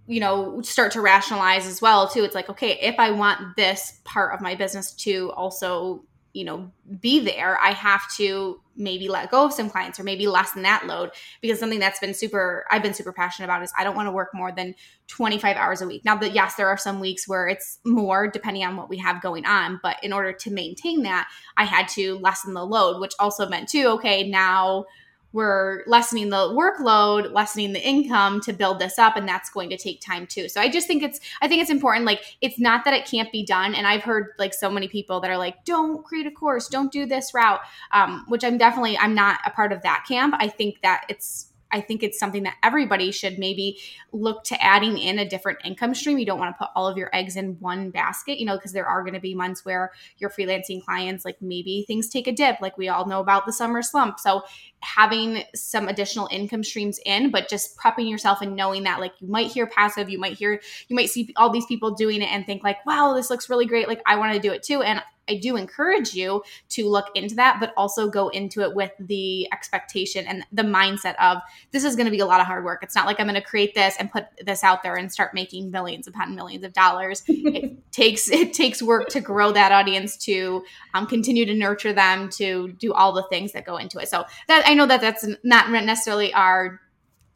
you 0.08 0.20
know 0.20 0.62
start 0.62 0.92
to 0.92 1.02
rationalize 1.02 1.66
as 1.66 1.82
well 1.82 2.08
too 2.08 2.24
it's 2.24 2.36
like 2.36 2.48
okay 2.48 2.78
if 2.80 2.96
i 3.00 3.10
want 3.10 3.56
this 3.56 4.02
part 4.04 4.34
of 4.36 4.42
my 4.42 4.54
business 4.54 4.92
to 4.94 5.32
also 5.32 6.04
you 6.34 6.44
know 6.46 6.72
be 7.00 7.20
there 7.20 7.60
i 7.60 7.72
have 7.72 8.04
to 8.16 8.62
maybe 8.76 9.08
let 9.08 9.32
go 9.32 9.46
of 9.46 9.54
some 9.54 9.70
clients 9.70 10.00
or 10.00 10.04
maybe 10.04 10.28
lessen 10.28 10.62
that 10.64 10.86
load 10.86 11.12
because 11.42 11.60
something 11.60 11.80
that's 11.80 12.00
been 12.00 12.14
super 12.14 12.66
i've 12.70 12.84
been 12.84 12.94
super 12.94 13.14
passionate 13.14 13.46
about 13.46 13.64
is 13.64 13.72
i 13.78 13.84
don't 13.84 13.96
want 13.96 14.08
to 14.08 14.12
work 14.12 14.30
more 14.34 14.52
than 14.52 14.76
25 15.08 15.56
hours 15.56 15.82
a 15.82 15.88
week. 15.88 16.04
Now 16.04 16.16
that 16.18 16.34
yes 16.34 16.56
there 16.56 16.68
are 16.68 16.78
some 16.78 17.00
weeks 17.00 17.28
where 17.28 17.48
it's 17.48 17.80
more 17.86 18.28
depending 18.28 18.64
on 18.64 18.76
what 18.76 18.90
we 18.90 18.98
have 18.98 19.22
going 19.22 19.46
on 19.46 19.80
but 19.84 19.98
in 20.04 20.12
order 20.12 20.34
to 20.34 20.52
maintain 20.52 21.04
that 21.04 21.28
i 21.58 21.64
had 21.64 21.88
to 21.90 22.18
lessen 22.20 22.54
the 22.54 22.66
load 22.66 23.00
which 23.00 23.14
also 23.20 23.48
meant 23.48 23.70
too 23.70 23.88
okay 23.88 24.28
now 24.28 24.86
we're 25.36 25.84
lessening 25.86 26.30
the 26.30 26.38
workload 26.38 27.32
lessening 27.34 27.74
the 27.74 27.88
income 27.88 28.40
to 28.42 28.54
build 28.54 28.80
this 28.80 28.98
up 28.98 29.18
and 29.18 29.28
that's 29.28 29.50
going 29.50 29.70
to 29.70 29.78
take 29.78 30.02
time 30.02 30.26
too. 30.26 30.48
So 30.50 30.62
i 30.62 30.70
just 30.70 30.88
think 30.88 31.04
it's 31.04 31.20
i 31.42 31.48
think 31.48 31.62
it's 31.62 31.72
important 31.72 32.06
like 32.06 32.22
it's 32.42 32.60
not 32.60 32.86
that 32.86 32.94
it 32.94 33.06
can't 33.06 33.32
be 33.32 33.46
done 33.46 33.76
and 33.76 33.86
i've 33.86 34.04
heard 34.04 34.30
like 34.40 34.54
so 34.54 34.70
many 34.70 34.88
people 34.88 35.20
that 35.20 35.30
are 35.30 35.38
like 35.38 35.64
don't 35.66 36.04
create 36.04 36.26
a 36.26 36.32
course 36.32 36.68
don't 36.68 36.92
do 36.92 37.06
this 37.06 37.34
route 37.34 37.60
um, 37.92 38.26
which 38.28 38.44
i'm 38.44 38.58
definitely 38.58 38.98
i'm 38.98 39.14
not 39.14 39.40
a 39.46 39.52
part 39.52 39.72
of 39.72 39.82
that 39.84 40.06
camp. 40.08 40.36
I 40.40 40.48
think 40.48 40.82
that 40.82 41.06
it's 41.10 41.52
I 41.72 41.82
think 41.82 42.04
it's 42.04 42.20
something 42.20 42.44
that 42.44 42.56
everybody 42.64 43.12
should 43.12 43.40
maybe 43.40 43.80
look 44.12 44.44
to 44.46 44.64
adding 44.64 44.98
in 44.98 45.20
a 45.20 45.28
different 45.28 45.60
income 45.66 45.94
stream. 45.94 46.18
You 46.18 46.26
don't 46.26 46.40
want 46.40 46.56
to 46.56 46.58
put 46.58 46.70
all 46.76 46.88
of 46.88 46.98
your 46.98 47.10
eggs 47.14 47.36
in 47.36 47.58
one 47.60 47.90
basket, 47.90 48.40
you 48.40 48.46
know, 48.46 48.56
because 48.56 48.72
there 48.72 48.86
are 48.86 49.02
going 49.02 49.14
to 49.14 49.20
be 49.20 49.36
months 49.36 49.66
where 49.66 49.92
your 50.18 50.30
freelancing 50.30 50.84
clients, 50.84 51.26
like 51.26 51.42
maybe 51.42 51.84
things 51.88 52.08
take 52.08 52.28
a 52.28 52.32
dip, 52.32 52.62
like 52.62 52.78
we 52.78 52.88
all 52.88 53.06
know 53.08 53.20
about 53.20 53.46
the 53.46 53.54
summer 53.54 53.82
slump. 53.82 54.20
So 54.20 54.44
having 54.80 55.44
some 55.56 55.88
additional 55.88 56.30
income 56.32 56.64
streams 56.64 57.00
in, 57.06 57.32
but 57.32 57.50
just 57.50 57.78
prepping 57.78 58.10
yourself 58.10 58.42
and 58.42 58.56
knowing 58.56 58.84
that, 58.84 59.00
like, 59.00 59.14
you 59.20 59.28
might 59.28 59.52
hear 59.52 59.66
passive, 59.66 60.10
you 60.10 60.20
might 60.20 60.38
hear, 60.38 60.62
you 60.88 60.96
might 60.96 61.10
see 61.10 61.34
all 61.36 61.50
these 61.50 61.66
people 61.66 61.92
doing 61.92 62.22
it 62.22 62.32
and 62.32 62.46
think, 62.46 62.64
like, 62.64 62.86
wow, 62.86 63.14
this 63.16 63.30
looks 63.30 63.50
really 63.50 63.66
great. 63.66 63.88
Like, 63.88 64.02
I 64.06 64.16
want 64.18 64.34
to 64.34 64.40
do 64.40 64.52
it 64.52 64.64
too. 64.64 64.84
And 64.84 65.02
I 65.28 65.36
do 65.36 65.56
encourage 65.56 66.14
you 66.14 66.44
to 66.70 66.88
look 66.88 67.08
into 67.16 67.36
that, 67.36 67.60
but 67.60 67.74
also 67.78 68.10
go 68.10 68.30
into 68.30 68.62
it 68.62 68.76
with 68.76 68.92
the 69.00 69.52
expectation 69.52 70.26
and 70.28 70.46
the 70.52 70.64
mindset 70.64 71.16
of 71.16 71.42
this 71.72 71.84
is 71.84 71.96
going 71.96 72.06
to 72.06 72.12
be 72.12 72.20
a 72.20 72.26
lot 72.26 72.40
of 72.40 72.48
hard 72.48 72.64
work. 72.64 72.84
It's 72.84 72.96
not 72.96 73.06
like 73.06 73.20
I'm 73.20 73.28
going 73.28 73.36
to 73.36 73.42
create 73.42 73.74
this 73.74 73.96
and 73.98 74.12
put 74.12 74.26
this 74.46 74.64
out 74.64 74.84
there 74.84 74.96
and 74.96 75.12
start 75.12 75.34
making 75.34 75.72
millions 75.72 76.08
upon 76.08 76.36
millions 76.36 76.64
of 76.64 76.74
dollars. 76.74 77.24
it 77.28 77.78
takes 77.92 78.30
it 78.30 78.54
takes 78.54 78.82
work 78.82 79.10
to 79.10 79.22
grow 79.22 79.52
that 79.52 79.72
audience, 79.72 80.18
to 80.18 80.64
um, 80.94 81.08
continue 81.08 81.46
to 81.46 81.54
nurture 81.54 81.94
them, 81.94 82.30
to 82.30 82.74
do 82.74 82.94
all 82.94 83.12
the 83.12 83.24
things 83.24 83.54
that 83.54 83.66
go 83.66 83.78
into 83.78 84.00
it. 84.00 84.10
So 84.10 84.26
that 84.48 84.64
I 84.68 84.74
know 84.74 84.86
that 84.86 85.02
that's 85.02 85.28
not 85.44 85.72
necessarily 85.72 86.34
our 86.34 86.82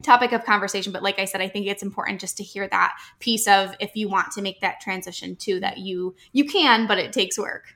topic 0.01 0.31
of 0.31 0.46
conversation 0.46 0.93
but 0.93 1.03
like 1.03 1.19
i 1.19 1.25
said 1.25 1.41
i 1.41 1.48
think 1.50 1.67
it's 1.67 1.84
important 1.84 2.22
just 2.22 2.38
to 2.38 2.43
hear 2.43 2.67
that 2.69 2.98
piece 3.19 3.48
of 3.48 3.75
if 3.81 3.91
you 3.96 4.08
want 4.08 4.31
to 4.31 4.41
make 4.41 4.62
that 4.62 4.79
transition 4.79 5.36
too 5.36 5.60
that 5.60 5.77
you 5.77 6.15
you 6.31 6.46
can 6.46 6.88
but 6.88 6.98
it 6.98 7.12
takes 7.12 7.38
work 7.38 7.75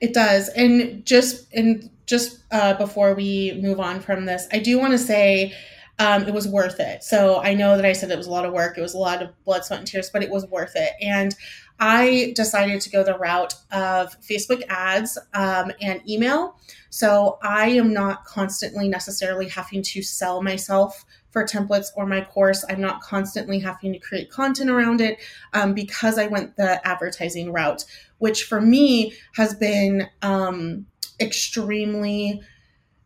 it 0.00 0.14
does. 0.14 0.48
And 0.50 1.04
just 1.04 1.52
and 1.52 1.90
just 2.06 2.38
uh, 2.50 2.74
before 2.74 3.14
we 3.14 3.58
move 3.62 3.80
on 3.80 4.00
from 4.00 4.26
this, 4.26 4.46
I 4.52 4.58
do 4.58 4.78
want 4.78 4.92
to 4.92 4.98
say 4.98 5.54
um, 5.98 6.24
it 6.24 6.34
was 6.34 6.46
worth 6.46 6.78
it. 6.78 7.02
So 7.02 7.40
I 7.40 7.54
know 7.54 7.76
that 7.76 7.84
I 7.84 7.92
said 7.92 8.10
it 8.10 8.18
was 8.18 8.26
a 8.26 8.30
lot 8.30 8.44
of 8.44 8.52
work. 8.52 8.76
It 8.76 8.82
was 8.82 8.94
a 8.94 8.98
lot 8.98 9.22
of 9.22 9.30
blood, 9.44 9.64
sweat, 9.64 9.80
and 9.80 9.88
tears, 9.88 10.10
but 10.10 10.22
it 10.22 10.30
was 10.30 10.46
worth 10.46 10.72
it. 10.76 10.92
And 11.00 11.34
I 11.78 12.32
decided 12.34 12.80
to 12.82 12.90
go 12.90 13.02
the 13.02 13.18
route 13.18 13.54
of 13.70 14.18
Facebook 14.20 14.62
ads 14.68 15.18
um, 15.34 15.72
and 15.80 16.08
email. 16.08 16.58
So 16.90 17.38
I 17.42 17.68
am 17.70 17.92
not 17.92 18.24
constantly 18.24 18.88
necessarily 18.88 19.48
having 19.48 19.82
to 19.82 20.02
sell 20.02 20.42
myself 20.42 21.04
for 21.30 21.44
templates 21.44 21.88
or 21.96 22.06
my 22.06 22.22
course. 22.22 22.64
I'm 22.70 22.80
not 22.80 23.02
constantly 23.02 23.58
having 23.58 23.92
to 23.92 23.98
create 23.98 24.30
content 24.30 24.70
around 24.70 25.02
it 25.02 25.18
um, 25.52 25.74
because 25.74 26.16
I 26.16 26.28
went 26.28 26.56
the 26.56 26.86
advertising 26.86 27.52
route, 27.52 27.84
which 28.18 28.44
for 28.44 28.60
me 28.60 29.12
has 29.34 29.54
been 29.54 30.08
um, 30.22 30.86
extremely 31.20 32.40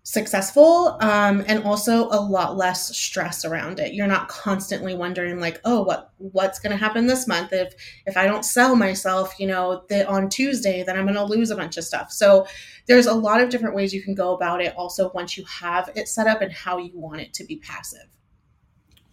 successful 0.03 0.97
um, 1.03 1.45
and 1.47 1.63
also 1.63 2.09
a 2.09 2.19
lot 2.21 2.57
less 2.57 2.97
stress 2.97 3.45
around 3.45 3.79
it. 3.79 3.95
You're 3.95 4.09
not 4.09 4.29
constantly 4.29 4.95
wondering 4.95 5.39
like 5.39 5.61
oh 5.65 5.83
what 5.83 6.13
what's 6.17 6.59
going 6.59 6.73
to 6.73 6.77
happen 6.77 7.07
this 7.07 7.29
month? 7.29 7.53
If 7.53 7.75
if 8.07 8.17
i 8.17 8.27
don't 8.27 8.45
sell 8.45 8.75
myself 8.75 9.39
you 9.39 9.47
know 9.47 9.85
that 9.89 10.09
on 10.09 10.29
tuesday 10.29 10.83
then 10.83 10.97
i'm 10.97 11.05
going 11.05 11.15
to 11.15 11.25
lose 11.25 11.51
a 11.51 11.57
bunch 11.57 11.77
of 11.77 11.85
stuff. 11.85 12.11
So 12.11 12.47
there's 12.87 13.07
a 13.07 13.15
lot 13.15 13.41
of 13.41 13.51
different 13.51 13.77
ways 13.77 13.95
you 13.95 14.03
can 14.03 14.15
go 14.15 14.35
about 14.35 14.61
it 14.61 14.75
also 14.77 15.13
once 15.15 15.37
you 15.37 15.45
have 15.45 15.91
it 15.95 16.09
set 16.09 16.27
up 16.27 16.41
and 16.41 16.53
how 16.53 16.79
you 16.79 16.93
want 16.95 17.21
it 17.21 17.33
to 17.35 17.45
be 17.45 17.59
passive 17.59 18.09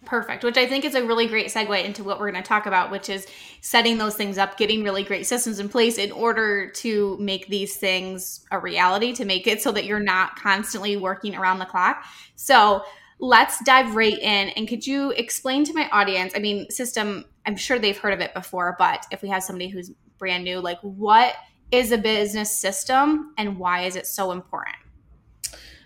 Perfect, 0.04 0.44
which 0.44 0.56
I 0.56 0.66
think 0.66 0.84
is 0.84 0.94
a 0.94 1.04
really 1.04 1.26
great 1.26 1.48
segue 1.48 1.84
into 1.84 2.04
what 2.04 2.20
we're 2.20 2.30
going 2.30 2.42
to 2.42 2.48
talk 2.48 2.66
about, 2.66 2.90
which 2.90 3.08
is 3.08 3.26
setting 3.60 3.98
those 3.98 4.14
things 4.14 4.38
up, 4.38 4.56
getting 4.56 4.82
really 4.82 5.02
great 5.02 5.26
systems 5.26 5.58
in 5.58 5.68
place 5.68 5.98
in 5.98 6.12
order 6.12 6.70
to 6.70 7.16
make 7.20 7.48
these 7.48 7.76
things 7.76 8.46
a 8.50 8.58
reality, 8.58 9.12
to 9.14 9.24
make 9.24 9.46
it 9.46 9.60
so 9.60 9.72
that 9.72 9.84
you're 9.84 10.00
not 10.00 10.36
constantly 10.36 10.96
working 10.96 11.34
around 11.34 11.58
the 11.58 11.66
clock. 11.66 12.04
So, 12.36 12.84
let's 13.20 13.62
dive 13.64 13.96
right 13.96 14.18
in. 14.18 14.50
And 14.50 14.68
could 14.68 14.86
you 14.86 15.10
explain 15.10 15.64
to 15.64 15.74
my 15.74 15.88
audience? 15.90 16.32
I 16.36 16.38
mean, 16.38 16.70
system, 16.70 17.24
I'm 17.46 17.56
sure 17.56 17.78
they've 17.78 17.98
heard 17.98 18.14
of 18.14 18.20
it 18.20 18.32
before, 18.34 18.76
but 18.78 19.04
if 19.10 19.22
we 19.22 19.28
have 19.28 19.42
somebody 19.42 19.68
who's 19.68 19.90
brand 20.18 20.44
new, 20.44 20.60
like 20.60 20.78
what 20.82 21.34
is 21.70 21.92
a 21.92 21.98
business 21.98 22.56
system 22.56 23.34
and 23.36 23.58
why 23.58 23.82
is 23.82 23.96
it 23.96 24.06
so 24.06 24.30
important? 24.30 24.76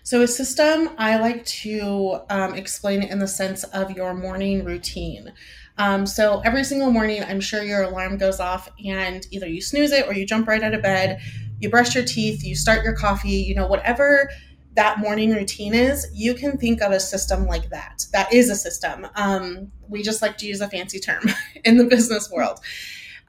So, 0.05 0.21
a 0.21 0.27
system, 0.27 0.89
I 0.97 1.17
like 1.17 1.45
to 1.45 2.19
um, 2.29 2.55
explain 2.55 3.03
it 3.03 3.09
in 3.09 3.19
the 3.19 3.27
sense 3.27 3.63
of 3.63 3.91
your 3.91 4.13
morning 4.13 4.65
routine. 4.65 5.31
Um, 5.77 6.05
so, 6.05 6.41
every 6.41 6.65
single 6.65 6.91
morning, 6.91 7.23
I'm 7.23 7.39
sure 7.39 7.63
your 7.63 7.83
alarm 7.83 8.17
goes 8.17 8.41
off 8.41 8.67
and 8.85 9.25
either 9.31 9.47
you 9.47 9.61
snooze 9.61 9.93
it 9.93 10.05
or 10.05 10.13
you 10.13 10.25
jump 10.25 10.45
right 10.45 10.61
out 10.61 10.73
of 10.73 10.81
bed, 10.81 11.21
you 11.59 11.69
brush 11.69 11.95
your 11.95 12.03
teeth, 12.03 12.43
you 12.43 12.53
start 12.53 12.83
your 12.83 12.95
coffee, 12.95 13.29
you 13.29 13.55
know, 13.55 13.65
whatever 13.65 14.29
that 14.75 14.99
morning 14.99 15.31
routine 15.31 15.73
is, 15.73 16.05
you 16.13 16.33
can 16.33 16.57
think 16.57 16.81
of 16.81 16.91
a 16.91 16.99
system 16.99 17.45
like 17.45 17.69
that. 17.69 18.05
That 18.11 18.33
is 18.33 18.49
a 18.49 18.55
system. 18.55 19.07
Um, 19.15 19.71
we 19.87 20.03
just 20.03 20.21
like 20.21 20.37
to 20.39 20.45
use 20.45 20.59
a 20.59 20.69
fancy 20.69 20.99
term 20.99 21.23
in 21.63 21.77
the 21.77 21.85
business 21.85 22.29
world. 22.29 22.59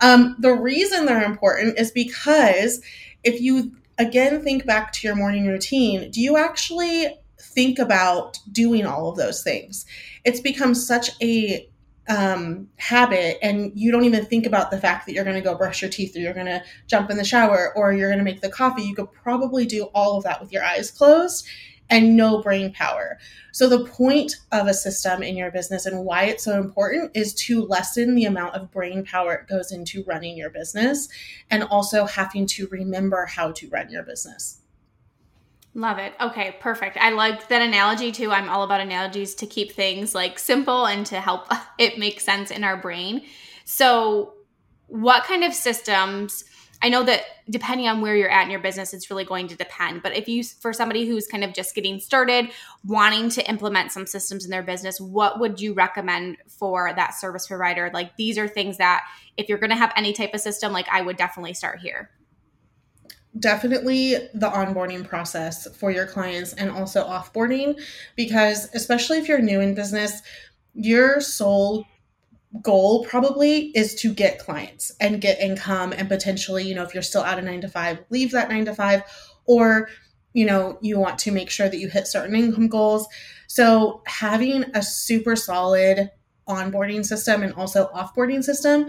Um, 0.00 0.34
the 0.40 0.52
reason 0.52 1.06
they're 1.06 1.22
important 1.22 1.78
is 1.78 1.92
because 1.92 2.80
if 3.22 3.40
you 3.40 3.76
again 3.98 4.42
think 4.42 4.66
back 4.66 4.92
to 4.92 5.06
your 5.06 5.16
morning 5.16 5.46
routine. 5.46 6.10
Do 6.10 6.20
you 6.20 6.36
actually 6.36 7.18
think 7.40 7.78
about 7.78 8.38
doing 8.50 8.86
all 8.86 9.08
of 9.08 9.16
those 9.16 9.42
things? 9.42 9.86
It's 10.24 10.40
become 10.40 10.74
such 10.74 11.10
a 11.22 11.68
um, 12.08 12.68
habit 12.76 13.38
and 13.40 13.72
you 13.74 13.90
don't 13.90 14.04
even 14.04 14.26
think 14.26 14.44
about 14.44 14.70
the 14.70 14.78
fact 14.78 15.06
that 15.06 15.14
you're 15.14 15.24
going 15.24 15.36
to 15.36 15.42
go 15.42 15.54
brush 15.54 15.80
your 15.80 15.90
teeth 15.90 16.14
or 16.14 16.18
you're 16.18 16.34
going 16.34 16.46
to 16.46 16.62
jump 16.86 17.10
in 17.10 17.16
the 17.16 17.24
shower 17.24 17.72
or 17.76 17.92
you're 17.94 18.10
going 18.10 18.18
to 18.18 18.24
make 18.24 18.42
the 18.42 18.50
coffee. 18.50 18.82
You 18.82 18.94
could 18.94 19.10
probably 19.12 19.64
do 19.64 19.84
all 19.94 20.18
of 20.18 20.24
that 20.24 20.40
with 20.40 20.52
your 20.52 20.62
eyes 20.62 20.90
closed 20.90 21.46
and 21.90 22.16
no 22.16 22.42
brain 22.42 22.72
power. 22.72 23.18
So, 23.52 23.68
the 23.68 23.84
point 23.84 24.36
of 24.52 24.66
a 24.66 24.74
system 24.74 25.22
in 25.22 25.36
your 25.36 25.50
business 25.50 25.86
and 25.86 26.04
why 26.04 26.24
it's 26.24 26.44
so 26.44 26.58
important 26.58 27.12
is 27.14 27.34
to 27.46 27.64
lessen 27.64 28.14
the 28.14 28.24
amount 28.24 28.54
of 28.54 28.70
brain 28.70 29.04
power 29.04 29.34
it 29.34 29.48
goes 29.48 29.70
into 29.70 30.02
running 30.04 30.36
your 30.36 30.50
business 30.50 31.08
and 31.50 31.64
also 31.64 32.06
having 32.06 32.46
to 32.46 32.66
remember 32.68 33.26
how 33.26 33.52
to 33.52 33.68
run 33.68 33.90
your 33.90 34.02
business. 34.02 34.60
Love 35.76 35.98
it. 35.98 36.14
Okay, 36.20 36.56
perfect. 36.60 36.96
I 36.96 37.10
like 37.10 37.48
that 37.48 37.60
analogy 37.60 38.12
too. 38.12 38.30
I'm 38.30 38.48
all 38.48 38.62
about 38.62 38.80
analogies 38.80 39.34
to 39.36 39.46
keep 39.46 39.72
things 39.72 40.14
like 40.14 40.38
simple 40.38 40.86
and 40.86 41.04
to 41.06 41.20
help 41.20 41.48
it 41.78 41.98
make 41.98 42.20
sense 42.20 42.50
in 42.50 42.64
our 42.64 42.76
brain. 42.76 43.22
So, 43.64 44.34
what 44.86 45.24
kind 45.24 45.42
of 45.42 45.52
systems? 45.52 46.44
I 46.82 46.88
know 46.88 47.02
that 47.04 47.22
depending 47.48 47.88
on 47.88 48.00
where 48.00 48.14
you're 48.14 48.30
at 48.30 48.44
in 48.44 48.50
your 48.50 48.60
business, 48.60 48.92
it's 48.92 49.10
really 49.10 49.24
going 49.24 49.48
to 49.48 49.56
depend. 49.56 50.02
But 50.02 50.14
if 50.16 50.28
you, 50.28 50.44
for 50.44 50.72
somebody 50.72 51.06
who's 51.06 51.26
kind 51.26 51.42
of 51.42 51.54
just 51.54 51.74
getting 51.74 51.98
started, 51.98 52.50
wanting 52.84 53.30
to 53.30 53.48
implement 53.48 53.92
some 53.92 54.06
systems 54.06 54.44
in 54.44 54.50
their 54.50 54.62
business, 54.62 55.00
what 55.00 55.40
would 55.40 55.60
you 55.60 55.72
recommend 55.72 56.36
for 56.46 56.92
that 56.94 57.14
service 57.14 57.46
provider? 57.46 57.90
Like 57.94 58.16
these 58.16 58.36
are 58.36 58.48
things 58.48 58.76
that 58.78 59.04
if 59.36 59.48
you're 59.48 59.58
going 59.58 59.70
to 59.70 59.76
have 59.76 59.92
any 59.96 60.12
type 60.12 60.34
of 60.34 60.40
system, 60.40 60.72
like 60.72 60.86
I 60.90 61.00
would 61.00 61.16
definitely 61.16 61.54
start 61.54 61.80
here. 61.80 62.10
Definitely 63.38 64.28
the 64.34 64.48
onboarding 64.48 65.08
process 65.08 65.66
for 65.76 65.90
your 65.90 66.06
clients 66.06 66.52
and 66.52 66.70
also 66.70 67.04
offboarding, 67.04 67.80
because 68.14 68.72
especially 68.74 69.18
if 69.18 69.28
you're 69.28 69.40
new 69.40 69.60
in 69.60 69.74
business, 69.74 70.22
your 70.74 71.20
sole 71.20 71.86
goal 72.62 73.04
probably 73.04 73.70
is 73.76 73.94
to 73.96 74.12
get 74.12 74.38
clients 74.38 74.92
and 75.00 75.20
get 75.20 75.40
income 75.40 75.92
and 75.92 76.08
potentially, 76.08 76.64
you 76.64 76.74
know, 76.74 76.82
if 76.82 76.94
you're 76.94 77.02
still 77.02 77.24
at 77.24 77.38
a 77.38 77.42
nine 77.42 77.60
to 77.60 77.68
five, 77.68 77.98
leave 78.10 78.30
that 78.32 78.48
nine 78.48 78.64
to 78.64 78.74
five, 78.74 79.02
or, 79.46 79.88
you 80.32 80.46
know, 80.46 80.78
you 80.80 80.98
want 80.98 81.18
to 81.18 81.32
make 81.32 81.50
sure 81.50 81.68
that 81.68 81.78
you 81.78 81.88
hit 81.88 82.06
certain 82.06 82.36
income 82.36 82.68
goals. 82.68 83.06
So 83.46 84.02
having 84.06 84.64
a 84.74 84.82
super 84.82 85.36
solid 85.36 86.10
onboarding 86.48 87.04
system 87.04 87.42
and 87.42 87.54
also 87.54 87.88
offboarding 87.94 88.44
system 88.44 88.86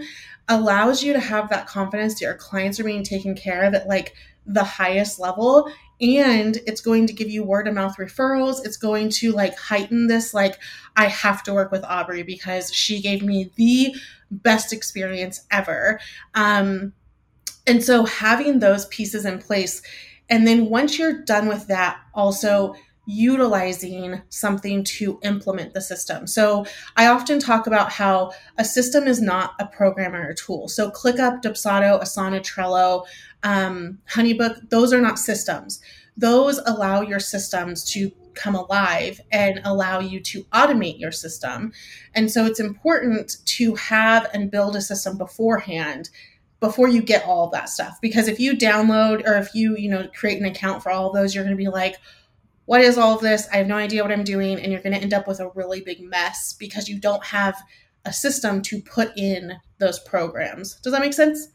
allows 0.48 1.02
you 1.02 1.12
to 1.12 1.20
have 1.20 1.48
that 1.48 1.66
confidence 1.66 2.14
that 2.14 2.20
your 2.20 2.34
clients 2.34 2.78
are 2.78 2.84
being 2.84 3.02
taken 3.02 3.34
care 3.34 3.64
of 3.64 3.74
at 3.74 3.88
like 3.88 4.14
the 4.46 4.64
highest 4.64 5.18
level 5.18 5.68
and 6.00 6.58
it's 6.66 6.80
going 6.80 7.06
to 7.06 7.12
give 7.12 7.30
you 7.30 7.42
word 7.42 7.66
of 7.66 7.74
mouth 7.74 7.96
referrals 7.96 8.64
it's 8.64 8.76
going 8.76 9.08
to 9.08 9.32
like 9.32 9.56
heighten 9.58 10.06
this 10.06 10.34
like 10.34 10.58
i 10.96 11.06
have 11.06 11.42
to 11.42 11.54
work 11.54 11.70
with 11.70 11.84
aubrey 11.84 12.22
because 12.22 12.72
she 12.72 13.00
gave 13.00 13.22
me 13.22 13.50
the 13.56 13.94
best 14.30 14.72
experience 14.72 15.46
ever 15.50 15.98
um 16.34 16.92
and 17.66 17.82
so 17.82 18.04
having 18.04 18.58
those 18.58 18.86
pieces 18.86 19.24
in 19.24 19.38
place 19.38 19.80
and 20.28 20.46
then 20.46 20.68
once 20.68 20.98
you're 20.98 21.24
done 21.24 21.48
with 21.48 21.66
that 21.68 21.98
also 22.14 22.74
utilizing 23.06 24.20
something 24.30 24.82
to 24.82 25.18
implement 25.22 25.72
the 25.72 25.80
system. 25.80 26.26
So 26.26 26.66
I 26.96 27.06
often 27.06 27.38
talk 27.38 27.68
about 27.68 27.92
how 27.92 28.32
a 28.58 28.64
system 28.64 29.06
is 29.06 29.22
not 29.22 29.54
a 29.60 29.66
program 29.66 30.14
or 30.14 30.28
a 30.28 30.34
tool. 30.34 30.68
So 30.68 30.90
ClickUp, 30.90 31.40
Dubsado, 31.40 32.02
Asana, 32.02 32.40
Trello, 32.40 33.06
um, 33.46 33.98
Honeybook, 34.10 34.70
those 34.70 34.92
are 34.92 35.00
not 35.00 35.20
systems. 35.20 35.80
Those 36.16 36.58
allow 36.66 37.02
your 37.02 37.20
systems 37.20 37.84
to 37.92 38.10
come 38.34 38.56
alive 38.56 39.20
and 39.30 39.60
allow 39.64 40.00
you 40.00 40.20
to 40.20 40.42
automate 40.52 40.98
your 40.98 41.12
system. 41.12 41.72
And 42.14 42.30
so 42.30 42.44
it's 42.44 42.58
important 42.58 43.36
to 43.44 43.76
have 43.76 44.28
and 44.34 44.50
build 44.50 44.74
a 44.74 44.80
system 44.80 45.16
beforehand 45.16 46.10
before 46.58 46.88
you 46.88 47.02
get 47.02 47.24
all 47.24 47.48
that 47.50 47.68
stuff 47.68 47.98
because 48.00 48.28
if 48.28 48.40
you 48.40 48.56
download 48.56 49.24
or 49.26 49.34
if 49.34 49.54
you 49.54 49.76
you 49.76 49.90
know 49.90 50.08
create 50.14 50.40
an 50.40 50.46
account 50.46 50.82
for 50.82 50.90
all 50.90 51.08
of 51.08 51.14
those 51.14 51.34
you're 51.34 51.44
going 51.44 51.54
to 51.54 51.62
be 51.62 51.68
like 51.68 51.96
what 52.64 52.80
is 52.80 52.98
all 52.98 53.14
of 53.14 53.20
this? 53.20 53.48
I 53.52 53.58
have 53.58 53.68
no 53.68 53.76
idea 53.76 54.02
what 54.02 54.10
I'm 54.10 54.24
doing. 54.24 54.58
And 54.58 54.72
you're 54.72 54.82
going 54.82 54.92
to 54.92 55.00
end 55.00 55.14
up 55.14 55.28
with 55.28 55.38
a 55.38 55.50
really 55.54 55.80
big 55.80 56.02
mess 56.02 56.52
because 56.52 56.88
you 56.88 56.98
don't 56.98 57.24
have 57.24 57.56
a 58.04 58.12
system 58.12 58.60
to 58.62 58.82
put 58.82 59.16
in 59.16 59.52
those 59.78 60.00
programs. 60.00 60.74
Does 60.80 60.92
that 60.92 61.00
make 61.00 61.14
sense? 61.14 61.48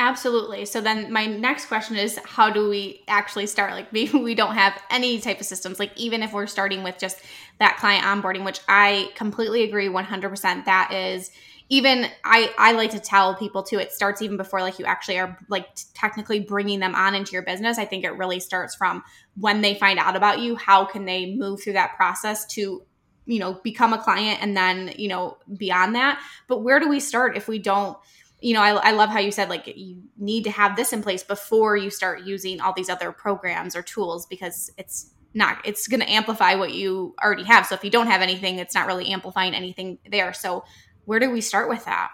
Absolutely. 0.00 0.64
So 0.64 0.80
then 0.80 1.12
my 1.12 1.26
next 1.26 1.66
question 1.66 1.94
is 1.94 2.18
how 2.24 2.48
do 2.48 2.70
we 2.70 3.04
actually 3.06 3.46
start? 3.46 3.72
Like 3.72 3.92
maybe 3.92 4.18
we 4.18 4.34
don't 4.34 4.54
have 4.54 4.80
any 4.90 5.20
type 5.20 5.40
of 5.40 5.46
systems. 5.46 5.78
Like 5.78 5.92
even 5.94 6.22
if 6.22 6.32
we're 6.32 6.46
starting 6.46 6.82
with 6.82 6.98
just 6.98 7.20
that 7.58 7.76
client 7.76 8.04
onboarding, 8.04 8.42
which 8.42 8.60
I 8.66 9.10
completely 9.14 9.62
agree 9.62 9.88
100% 9.88 10.64
that 10.64 10.92
is 10.94 11.30
even 11.68 12.06
I 12.24 12.52
I 12.58 12.72
like 12.72 12.90
to 12.92 12.98
tell 12.98 13.34
people 13.36 13.62
too 13.62 13.78
it 13.78 13.92
starts 13.92 14.22
even 14.22 14.38
before 14.38 14.62
like 14.62 14.78
you 14.78 14.86
actually 14.86 15.18
are 15.18 15.38
like 15.48 15.68
technically 15.94 16.40
bringing 16.40 16.80
them 16.80 16.94
on 16.94 17.14
into 17.14 17.32
your 17.32 17.42
business. 17.42 17.76
I 17.76 17.84
think 17.84 18.02
it 18.02 18.16
really 18.16 18.40
starts 18.40 18.74
from 18.74 19.04
when 19.36 19.60
they 19.60 19.74
find 19.74 19.98
out 19.98 20.16
about 20.16 20.40
you, 20.40 20.56
how 20.56 20.86
can 20.86 21.04
they 21.04 21.36
move 21.36 21.62
through 21.62 21.74
that 21.74 21.94
process 21.96 22.46
to 22.54 22.82
you 23.26 23.38
know 23.38 23.60
become 23.62 23.92
a 23.92 24.02
client 24.02 24.42
and 24.42 24.56
then 24.56 24.94
you 24.96 25.08
know 25.08 25.36
beyond 25.58 25.94
that. 25.94 26.20
But 26.48 26.62
where 26.62 26.80
do 26.80 26.88
we 26.88 27.00
start 27.00 27.36
if 27.36 27.46
we 27.46 27.58
don't 27.58 27.98
you 28.40 28.54
know, 28.54 28.60
I, 28.60 28.70
I 28.70 28.90
love 28.92 29.10
how 29.10 29.18
you 29.18 29.30
said 29.30 29.48
like 29.48 29.66
you 29.66 30.02
need 30.18 30.44
to 30.44 30.50
have 30.50 30.76
this 30.76 30.92
in 30.92 31.02
place 31.02 31.22
before 31.22 31.76
you 31.76 31.90
start 31.90 32.22
using 32.22 32.60
all 32.60 32.72
these 32.72 32.88
other 32.88 33.12
programs 33.12 33.76
or 33.76 33.82
tools 33.82 34.26
because 34.26 34.70
it's 34.78 35.12
not 35.34 35.58
it's 35.64 35.86
going 35.86 36.00
to 36.00 36.10
amplify 36.10 36.54
what 36.54 36.72
you 36.72 37.14
already 37.22 37.44
have 37.44 37.64
so 37.64 37.74
if 37.74 37.84
you 37.84 37.90
don't 37.90 38.08
have 38.08 38.20
anything 38.20 38.58
it's 38.58 38.74
not 38.74 38.88
really 38.88 39.12
amplifying 39.12 39.54
anything 39.54 39.96
there 40.10 40.32
so 40.32 40.64
where 41.10 41.18
do 41.18 41.28
we 41.28 41.40
start 41.40 41.68
with 41.68 41.84
that? 41.86 42.10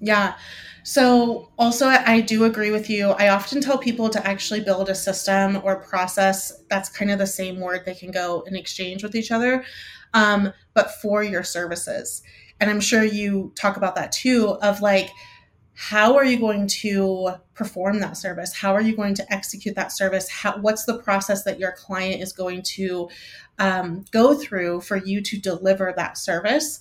Yeah. 0.00 0.36
So, 0.84 1.52
also, 1.58 1.86
I 1.86 2.22
do 2.22 2.44
agree 2.44 2.70
with 2.70 2.88
you. 2.88 3.10
I 3.10 3.28
often 3.28 3.60
tell 3.60 3.76
people 3.76 4.08
to 4.08 4.26
actually 4.26 4.60
build 4.60 4.88
a 4.88 4.94
system 4.94 5.60
or 5.62 5.76
process 5.82 6.64
that's 6.70 6.88
kind 6.88 7.10
of 7.10 7.18
the 7.18 7.26
same 7.26 7.60
word 7.60 7.82
they 7.84 7.94
can 7.94 8.10
go 8.10 8.44
and 8.46 8.56
exchange 8.56 9.02
with 9.02 9.14
each 9.14 9.30
other, 9.30 9.64
um, 10.14 10.52
but 10.72 10.92
for 11.02 11.22
your 11.22 11.42
services. 11.42 12.22
And 12.58 12.70
I'm 12.70 12.80
sure 12.80 13.02
you 13.04 13.52
talk 13.54 13.76
about 13.76 13.96
that 13.96 14.12
too 14.12 14.56
of 14.62 14.80
like, 14.80 15.10
how 15.80 16.16
are 16.16 16.24
you 16.24 16.40
going 16.40 16.66
to 16.66 17.34
perform 17.54 18.00
that 18.00 18.16
service? 18.16 18.52
How 18.52 18.74
are 18.74 18.80
you 18.80 18.96
going 18.96 19.14
to 19.14 19.32
execute 19.32 19.76
that 19.76 19.92
service? 19.92 20.28
How, 20.28 20.58
what's 20.58 20.86
the 20.86 20.98
process 20.98 21.44
that 21.44 21.60
your 21.60 21.70
client 21.70 22.20
is 22.20 22.32
going 22.32 22.62
to 22.62 23.08
um, 23.60 24.04
go 24.10 24.34
through 24.34 24.80
for 24.80 24.96
you 24.96 25.20
to 25.20 25.38
deliver 25.38 25.94
that 25.96 26.18
service? 26.18 26.80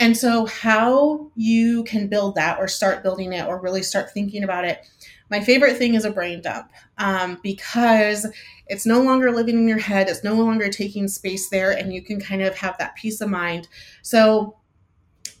And 0.00 0.16
so, 0.16 0.46
how 0.46 1.30
you 1.36 1.84
can 1.84 2.08
build 2.08 2.34
that 2.34 2.58
or 2.58 2.66
start 2.66 3.04
building 3.04 3.32
it 3.32 3.46
or 3.46 3.60
really 3.60 3.84
start 3.84 4.10
thinking 4.10 4.42
about 4.42 4.64
it. 4.64 4.84
My 5.30 5.40
favorite 5.40 5.76
thing 5.76 5.94
is 5.94 6.04
a 6.04 6.10
brain 6.10 6.42
dump 6.42 6.72
um, 6.98 7.38
because 7.44 8.26
it's 8.66 8.86
no 8.86 9.02
longer 9.02 9.30
living 9.30 9.56
in 9.56 9.68
your 9.68 9.78
head, 9.78 10.08
it's 10.08 10.24
no 10.24 10.34
longer 10.34 10.68
taking 10.68 11.06
space 11.06 11.48
there, 11.48 11.70
and 11.70 11.92
you 11.94 12.02
can 12.02 12.20
kind 12.20 12.42
of 12.42 12.56
have 12.56 12.76
that 12.78 12.96
peace 12.96 13.20
of 13.20 13.30
mind. 13.30 13.68
So, 14.02 14.56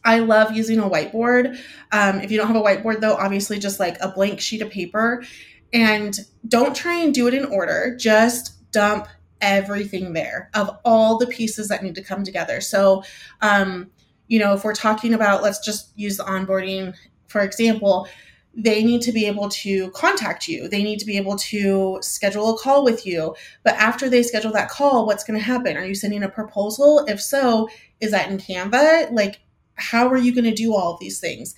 I 0.04 0.18
love 0.18 0.56
using 0.56 0.78
a 0.78 0.88
whiteboard. 0.88 1.58
Um, 1.92 2.20
if 2.20 2.30
you 2.30 2.38
don't 2.38 2.48
have 2.48 2.56
a 2.56 2.62
whiteboard, 2.62 3.00
though, 3.00 3.14
obviously 3.14 3.58
just 3.58 3.78
like 3.80 3.96
a 4.00 4.08
blank 4.08 4.40
sheet 4.40 4.62
of 4.62 4.70
paper. 4.70 5.24
And 5.72 6.18
don't 6.46 6.76
try 6.76 6.96
and 6.96 7.14
do 7.14 7.28
it 7.28 7.34
in 7.34 7.44
order, 7.46 7.96
just 7.98 8.70
dump 8.72 9.08
everything 9.40 10.12
there 10.12 10.50
of 10.54 10.70
all 10.84 11.18
the 11.18 11.26
pieces 11.26 11.68
that 11.68 11.82
need 11.82 11.94
to 11.94 12.02
come 12.02 12.24
together. 12.24 12.60
So, 12.60 13.04
um, 13.40 13.90
you 14.28 14.38
know, 14.38 14.54
if 14.54 14.64
we're 14.64 14.74
talking 14.74 15.14
about, 15.14 15.42
let's 15.42 15.64
just 15.64 15.92
use 15.96 16.16
the 16.16 16.24
onboarding, 16.24 16.94
for 17.26 17.40
example, 17.40 18.08
they 18.54 18.84
need 18.84 19.00
to 19.02 19.12
be 19.12 19.26
able 19.26 19.48
to 19.48 19.90
contact 19.92 20.46
you. 20.46 20.68
They 20.68 20.82
need 20.82 20.98
to 20.98 21.06
be 21.06 21.16
able 21.16 21.36
to 21.38 21.98
schedule 22.02 22.54
a 22.54 22.58
call 22.58 22.84
with 22.84 23.06
you. 23.06 23.34
But 23.62 23.74
after 23.76 24.10
they 24.10 24.22
schedule 24.22 24.52
that 24.52 24.68
call, 24.68 25.06
what's 25.06 25.24
going 25.24 25.38
to 25.38 25.44
happen? 25.44 25.76
Are 25.76 25.84
you 25.84 25.94
sending 25.94 26.22
a 26.22 26.28
proposal? 26.28 27.04
If 27.08 27.20
so, 27.20 27.68
is 28.00 28.10
that 28.10 28.30
in 28.30 28.38
Canva? 28.38 29.10
Like, 29.10 29.40
how 29.76 30.08
are 30.08 30.16
you 30.16 30.34
going 30.34 30.44
to 30.44 30.54
do 30.54 30.74
all 30.74 30.94
of 30.94 31.00
these 31.00 31.20
things? 31.20 31.54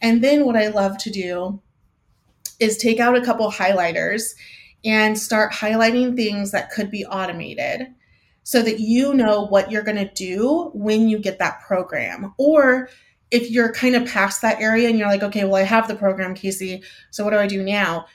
And 0.00 0.22
then 0.22 0.44
what 0.44 0.56
I 0.56 0.68
love 0.68 0.98
to 0.98 1.10
do 1.10 1.60
is 2.58 2.76
take 2.76 3.00
out 3.00 3.16
a 3.16 3.24
couple 3.24 3.50
highlighters 3.50 4.34
and 4.84 5.18
start 5.18 5.52
highlighting 5.52 6.16
things 6.16 6.50
that 6.50 6.70
could 6.70 6.90
be 6.90 7.04
automated 7.06 7.86
so 8.44 8.62
that 8.62 8.80
you 8.80 9.14
know 9.14 9.46
what 9.46 9.70
you're 9.70 9.82
going 9.82 9.96
to 9.96 10.12
do 10.14 10.70
when 10.74 11.08
you 11.08 11.18
get 11.18 11.38
that 11.38 11.60
program. 11.60 12.34
Or 12.38 12.88
if 13.30 13.50
you're 13.50 13.72
kind 13.72 13.94
of 13.94 14.06
past 14.06 14.42
that 14.42 14.60
area 14.60 14.88
and 14.88 14.98
you're 14.98 15.08
like, 15.08 15.22
okay, 15.22 15.44
well, 15.44 15.56
I 15.56 15.62
have 15.62 15.88
the 15.88 15.94
program, 15.94 16.34
Kaci. 16.34 16.84
So 17.10 17.24
what 17.24 17.30
do 17.30 17.38
I 17.38 17.46
do 17.46 17.62
now? 17.62 18.06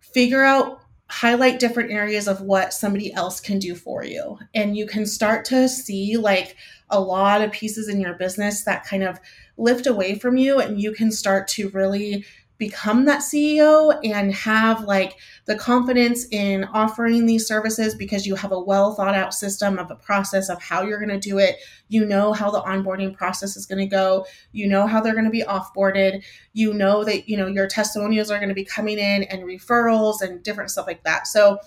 Figure 0.00 0.42
out, 0.42 0.80
highlight 1.08 1.60
different 1.60 1.92
areas 1.92 2.26
of 2.26 2.40
what 2.40 2.72
somebody 2.72 3.12
else 3.12 3.40
can 3.40 3.58
do 3.58 3.74
for 3.74 4.04
you. 4.04 4.38
And 4.54 4.76
you 4.76 4.86
can 4.86 5.06
start 5.06 5.44
to 5.46 5.68
see 5.68 6.16
like 6.16 6.56
a 6.90 7.00
lot 7.00 7.42
of 7.42 7.52
pieces 7.52 7.88
in 7.88 8.00
your 8.00 8.14
business 8.14 8.64
that 8.64 8.84
kind 8.84 9.02
of 9.02 9.18
lift 9.56 9.86
away 9.86 10.18
from 10.18 10.36
you 10.36 10.58
and 10.58 10.80
you 10.80 10.92
can 10.92 11.10
start 11.10 11.48
to 11.48 11.68
really 11.70 12.24
become 12.58 13.04
that 13.04 13.20
CEO 13.20 13.98
and 14.02 14.32
have 14.32 14.84
like 14.84 15.18
the 15.44 15.56
confidence 15.56 16.26
in 16.30 16.64
offering 16.64 17.26
these 17.26 17.46
services 17.46 17.94
because 17.94 18.26
you 18.26 18.34
have 18.34 18.52
a 18.52 18.58
well 18.58 18.94
thought 18.94 19.14
out 19.14 19.34
system 19.34 19.78
of 19.78 19.90
a 19.90 19.96
process 19.96 20.48
of 20.48 20.62
how 20.62 20.82
you're 20.82 20.98
going 20.98 21.20
to 21.20 21.28
do 21.28 21.38
it. 21.38 21.56
You 21.88 22.04
know 22.04 22.32
how 22.32 22.50
the 22.50 22.62
onboarding 22.62 23.14
process 23.14 23.56
is 23.56 23.66
going 23.66 23.78
to 23.78 23.86
go. 23.86 24.26
You 24.52 24.68
know 24.68 24.86
how 24.86 25.00
they're 25.00 25.12
going 25.12 25.24
to 25.24 25.30
be 25.30 25.42
offboarded. 25.42 26.22
You 26.52 26.72
know 26.72 27.04
that, 27.04 27.28
you 27.28 27.36
know, 27.36 27.46
your 27.46 27.66
testimonials 27.66 28.30
are 28.30 28.38
going 28.38 28.48
to 28.48 28.54
be 28.54 28.64
coming 28.64 28.98
in 28.98 29.24
and 29.24 29.42
referrals 29.42 30.22
and 30.22 30.42
different 30.42 30.70
stuff 30.70 30.86
like 30.86 31.04
that. 31.04 31.26
So 31.26 31.58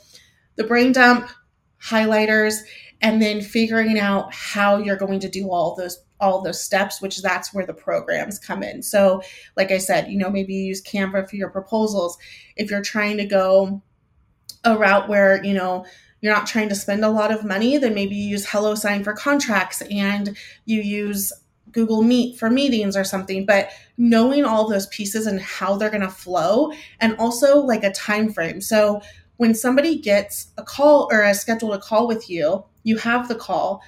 the 0.55 0.63
brain 0.63 0.91
dump, 0.91 1.29
highlighters, 1.81 2.57
and 3.01 3.21
then 3.21 3.41
figuring 3.41 3.97
out 3.97 4.33
how 4.33 4.77
you're 4.77 4.97
going 4.97 5.19
to 5.21 5.29
do 5.29 5.49
all 5.51 5.75
those 5.75 6.03
all 6.19 6.41
those 6.41 6.61
steps 6.61 7.01
which 7.01 7.21
that's 7.21 7.53
where 7.53 7.65
the 7.65 7.73
programs 7.73 8.39
come 8.39 8.63
in. 8.63 8.81
So 8.81 9.21
like 9.55 9.71
i 9.71 9.77
said 9.77 10.09
you 10.11 10.17
know 10.17 10.29
maybe 10.29 10.53
you 10.53 10.65
use 10.65 10.81
canva 10.81 11.29
for 11.29 11.35
your 11.35 11.49
proposals. 11.49 12.17
If 12.55 12.69
you're 12.69 12.81
trying 12.81 13.17
to 13.17 13.25
go 13.25 13.81
a 14.63 14.77
route 14.77 15.07
where 15.07 15.43
you 15.43 15.53
know 15.53 15.85
you're 16.21 16.33
not 16.33 16.47
trying 16.47 16.69
to 16.69 16.75
spend 16.75 17.05
a 17.05 17.09
lot 17.09 17.31
of 17.31 17.45
money 17.45 17.77
then 17.77 17.93
maybe 17.93 18.15
you 18.15 18.29
use 18.29 18.45
HelloSign 18.45 19.03
for 19.03 19.13
contracts 19.13 19.81
and 19.83 20.37
you 20.65 20.81
use 20.81 21.31
google 21.71 22.01
meet 22.01 22.37
for 22.37 22.49
meetings 22.49 22.97
or 22.97 23.03
something. 23.03 23.45
But 23.45 23.69
knowing 23.97 24.45
all 24.45 24.67
those 24.67 24.87
pieces 24.87 25.27
and 25.27 25.39
how 25.41 25.77
they're 25.77 25.89
going 25.89 26.01
to 26.01 26.09
flow 26.09 26.71
and 26.99 27.15
also 27.17 27.59
like 27.59 27.83
a 27.83 27.91
time 27.91 28.31
frame 28.31 28.61
so 28.61 29.01
when 29.37 29.53
somebody 29.53 29.97
gets 29.97 30.47
a 30.57 30.63
call 30.63 31.07
or 31.11 31.21
a 31.21 31.33
scheduled 31.33 31.73
a 31.73 31.79
call 31.79 32.07
with 32.07 32.29
you 32.29 32.63
you 32.83 32.97
have 32.97 33.27
the 33.27 33.35
call 33.35 33.81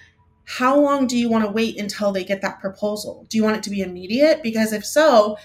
how 0.45 0.79
long 0.79 1.07
do 1.07 1.17
you 1.17 1.29
want 1.29 1.45
to 1.45 1.51
wait 1.51 1.79
until 1.79 2.11
they 2.11 2.23
get 2.23 2.41
that 2.41 2.59
proposal? 2.59 3.25
Do 3.29 3.37
you 3.37 3.43
want 3.43 3.57
it 3.57 3.63
to 3.63 3.69
be 3.69 3.81
immediate? 3.81 4.43
Because 4.43 4.73
if 4.73 4.85
so, 4.85 5.37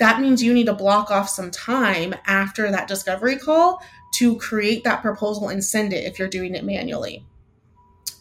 that 0.00 0.20
means 0.20 0.42
you 0.42 0.54
need 0.54 0.66
to 0.66 0.74
block 0.74 1.10
off 1.10 1.28
some 1.28 1.50
time 1.50 2.14
after 2.26 2.70
that 2.70 2.88
discovery 2.88 3.36
call 3.36 3.82
to 4.14 4.36
create 4.38 4.84
that 4.84 5.02
proposal 5.02 5.48
and 5.48 5.64
send 5.64 5.92
it 5.92 6.04
if 6.04 6.18
you're 6.18 6.28
doing 6.28 6.54
it 6.54 6.64
manually. 6.64 7.24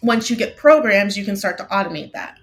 Once 0.02 0.30
you 0.30 0.36
get 0.36 0.58
programs, 0.58 1.18
you 1.18 1.26
can 1.26 1.36
start 1.36 1.58
to 1.58 1.64
automate 1.66 2.12
that. 2.14 2.38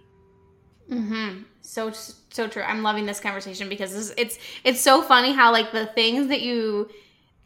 Mm-hmm. 0.91 1.43
So 1.63 1.93
so 2.31 2.49
true. 2.49 2.63
I'm 2.63 2.83
loving 2.83 3.07
this 3.07 3.21
conversation 3.21 3.69
because 3.69 4.13
it's 4.17 4.39
it's 4.65 4.81
so 4.81 5.03
funny 5.03 5.33
how 5.33 5.53
like 5.53 5.73
the 5.73 5.87
things 5.87 6.29
that 6.29 6.43
you 6.43 6.91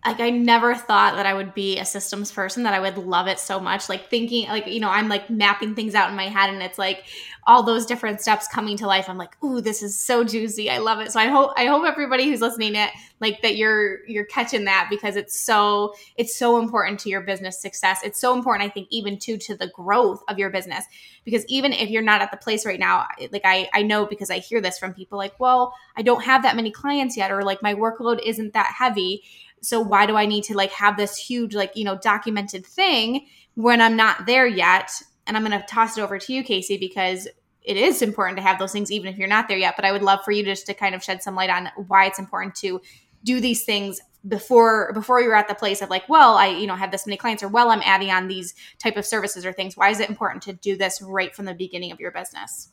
like 0.08 0.20
I 0.20 0.30
never 0.30 0.74
thought 0.74 1.16
that 1.16 1.26
I 1.26 1.34
would 1.34 1.52
be 1.52 1.78
a 1.78 1.84
systems 1.84 2.32
person 2.32 2.62
that 2.62 2.72
I 2.72 2.80
would 2.80 2.96
love 2.96 3.26
it 3.26 3.38
so 3.38 3.60
much. 3.60 3.88
Like 3.88 4.08
thinking 4.08 4.48
like 4.48 4.66
you 4.66 4.80
know 4.80 4.88
I'm 4.88 5.08
like 5.08 5.28
mapping 5.28 5.74
things 5.74 5.94
out 5.94 6.10
in 6.10 6.16
my 6.16 6.28
head 6.28 6.50
and 6.50 6.62
it's 6.62 6.78
like 6.78 7.04
all 7.46 7.62
those 7.62 7.86
different 7.86 8.20
steps 8.20 8.48
coming 8.48 8.76
to 8.78 8.86
life. 8.86 9.08
I'm 9.08 9.18
like 9.18 9.36
ooh 9.44 9.60
this 9.60 9.82
is 9.82 9.98
so 9.98 10.24
juicy. 10.24 10.70
I 10.70 10.78
love 10.78 11.00
it. 11.00 11.12
So 11.12 11.20
I 11.20 11.26
hope 11.26 11.52
I 11.56 11.66
hope 11.66 11.84
everybody 11.84 12.28
who's 12.28 12.40
listening 12.40 12.74
it 12.74 12.90
like 13.20 13.42
that 13.42 13.56
you're 13.56 14.06
you're 14.06 14.24
catching 14.24 14.64
that 14.64 14.88
because 14.90 15.16
it's 15.16 15.38
so 15.38 15.94
it's 16.16 16.36
so 16.36 16.58
important 16.58 17.00
to 17.00 17.10
your 17.10 17.20
business 17.20 17.60
success. 17.60 18.00
It's 18.02 18.20
so 18.20 18.34
important 18.34 18.68
I 18.68 18.72
think 18.72 18.88
even 18.90 19.18
to 19.20 19.36
to 19.36 19.56
the 19.56 19.68
growth 19.68 20.22
of 20.28 20.38
your 20.38 20.50
business. 20.50 20.84
Because 21.24 21.44
even 21.46 21.74
if 21.74 21.90
you're 21.90 22.02
not 22.02 22.22
at 22.22 22.30
the 22.30 22.38
place 22.38 22.64
right 22.64 22.80
now 22.80 23.06
like 23.30 23.42
I 23.44 23.68
I 23.74 23.82
know 23.82 24.06
because 24.06 24.30
I 24.30 24.38
hear 24.38 24.60
this 24.60 24.78
from 24.78 24.94
people 24.94 25.18
like 25.18 25.38
well 25.38 25.74
I 25.96 26.02
don't 26.02 26.24
have 26.24 26.42
that 26.44 26.56
many 26.56 26.70
clients 26.70 27.16
yet 27.16 27.30
or 27.30 27.42
like 27.42 27.62
my 27.62 27.74
workload 27.74 28.20
isn't 28.24 28.54
that 28.54 28.74
heavy 28.78 29.22
so 29.62 29.80
why 29.80 30.06
do 30.06 30.16
I 30.16 30.26
need 30.26 30.44
to 30.44 30.54
like 30.54 30.72
have 30.72 30.96
this 30.96 31.16
huge, 31.16 31.54
like, 31.54 31.72
you 31.74 31.84
know, 31.84 31.98
documented 31.98 32.64
thing 32.66 33.26
when 33.54 33.80
I'm 33.80 33.96
not 33.96 34.26
there 34.26 34.46
yet? 34.46 34.90
And 35.26 35.36
I'm 35.36 35.44
going 35.44 35.58
to 35.58 35.66
toss 35.66 35.98
it 35.98 36.00
over 36.00 36.18
to 36.18 36.32
you, 36.32 36.42
Kaci, 36.42 36.80
because 36.80 37.28
it 37.62 37.76
is 37.76 38.00
important 38.00 38.38
to 38.38 38.42
have 38.42 38.58
those 38.58 38.72
things 38.72 38.90
even 38.90 39.12
if 39.12 39.18
you're 39.18 39.28
not 39.28 39.48
there 39.48 39.58
yet. 39.58 39.76
But 39.76 39.84
I 39.84 39.92
would 39.92 40.02
love 40.02 40.20
for 40.24 40.32
you 40.32 40.44
just 40.44 40.66
to 40.66 40.74
kind 40.74 40.94
of 40.94 41.02
shed 41.02 41.22
some 41.22 41.34
light 41.34 41.50
on 41.50 41.70
why 41.86 42.06
it's 42.06 42.18
important 42.18 42.54
to 42.56 42.80
do 43.24 43.40
these 43.40 43.64
things 43.64 44.00
before 44.26 44.92
before 44.94 45.20
you're 45.20 45.34
at 45.34 45.48
the 45.48 45.54
place 45.54 45.80
of 45.80 45.90
like 45.90 46.08
well 46.08 46.34
i 46.36 46.46
you 46.46 46.66
know 46.66 46.74
have 46.74 46.90
this 46.90 47.06
many 47.06 47.16
clients 47.16 47.40
or 47.42 47.48
well 47.48 47.70
i'm 47.70 47.82
adding 47.84 48.10
on 48.10 48.26
these 48.26 48.52
type 48.78 48.96
of 48.96 49.06
services 49.06 49.46
or 49.46 49.52
things 49.52 49.76
why 49.76 49.90
is 49.90 50.00
it 50.00 50.10
important 50.10 50.42
to 50.42 50.52
do 50.52 50.76
this 50.76 51.00
right 51.00 51.36
from 51.36 51.44
the 51.44 51.54
beginning 51.54 51.92
of 51.92 52.00
your 52.00 52.10
business 52.10 52.70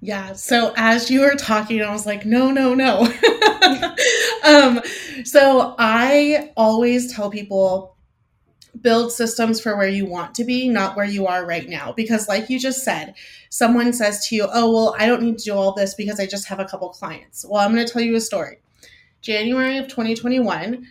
yeah. 0.00 0.32
So 0.34 0.72
as 0.76 1.10
you 1.10 1.20
were 1.20 1.34
talking, 1.34 1.82
I 1.82 1.92
was 1.92 2.06
like, 2.06 2.24
no, 2.24 2.50
no, 2.50 2.74
no. 2.74 3.02
um, 4.44 4.80
so 5.24 5.74
I 5.78 6.52
always 6.56 7.12
tell 7.12 7.30
people 7.30 7.96
build 8.80 9.12
systems 9.12 9.60
for 9.60 9.76
where 9.76 9.88
you 9.88 10.06
want 10.06 10.34
to 10.36 10.44
be, 10.44 10.68
not 10.68 10.96
where 10.96 11.06
you 11.06 11.26
are 11.26 11.44
right 11.44 11.68
now. 11.68 11.92
Because, 11.92 12.28
like 12.28 12.48
you 12.48 12.58
just 12.60 12.84
said, 12.84 13.14
someone 13.50 13.92
says 13.92 14.26
to 14.28 14.36
you, 14.36 14.46
oh, 14.52 14.72
well, 14.72 14.96
I 14.98 15.06
don't 15.06 15.22
need 15.22 15.38
to 15.38 15.44
do 15.44 15.54
all 15.54 15.72
this 15.72 15.94
because 15.94 16.20
I 16.20 16.26
just 16.26 16.46
have 16.48 16.60
a 16.60 16.64
couple 16.64 16.88
clients. 16.90 17.44
Well, 17.48 17.60
I'm 17.60 17.74
going 17.74 17.84
to 17.84 17.92
tell 17.92 18.02
you 18.02 18.14
a 18.14 18.20
story. 18.20 18.58
January 19.20 19.78
of 19.78 19.88
2021, 19.88 20.86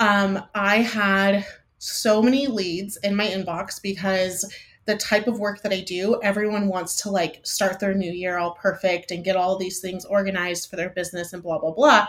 um, 0.00 0.42
I 0.54 0.78
had 0.78 1.46
so 1.78 2.22
many 2.22 2.48
leads 2.48 2.96
in 2.98 3.14
my 3.14 3.26
inbox 3.26 3.80
because 3.80 4.52
the 4.88 4.96
type 4.96 5.26
of 5.26 5.38
work 5.38 5.60
that 5.60 5.72
I 5.72 5.82
do, 5.82 6.18
everyone 6.22 6.66
wants 6.66 7.02
to 7.02 7.10
like 7.10 7.40
start 7.42 7.78
their 7.78 7.92
new 7.92 8.10
year 8.10 8.38
all 8.38 8.52
perfect 8.52 9.10
and 9.10 9.22
get 9.22 9.36
all 9.36 9.58
these 9.58 9.80
things 9.80 10.06
organized 10.06 10.70
for 10.70 10.76
their 10.76 10.88
business 10.88 11.34
and 11.34 11.42
blah, 11.42 11.58
blah, 11.58 11.72
blah. 11.72 12.06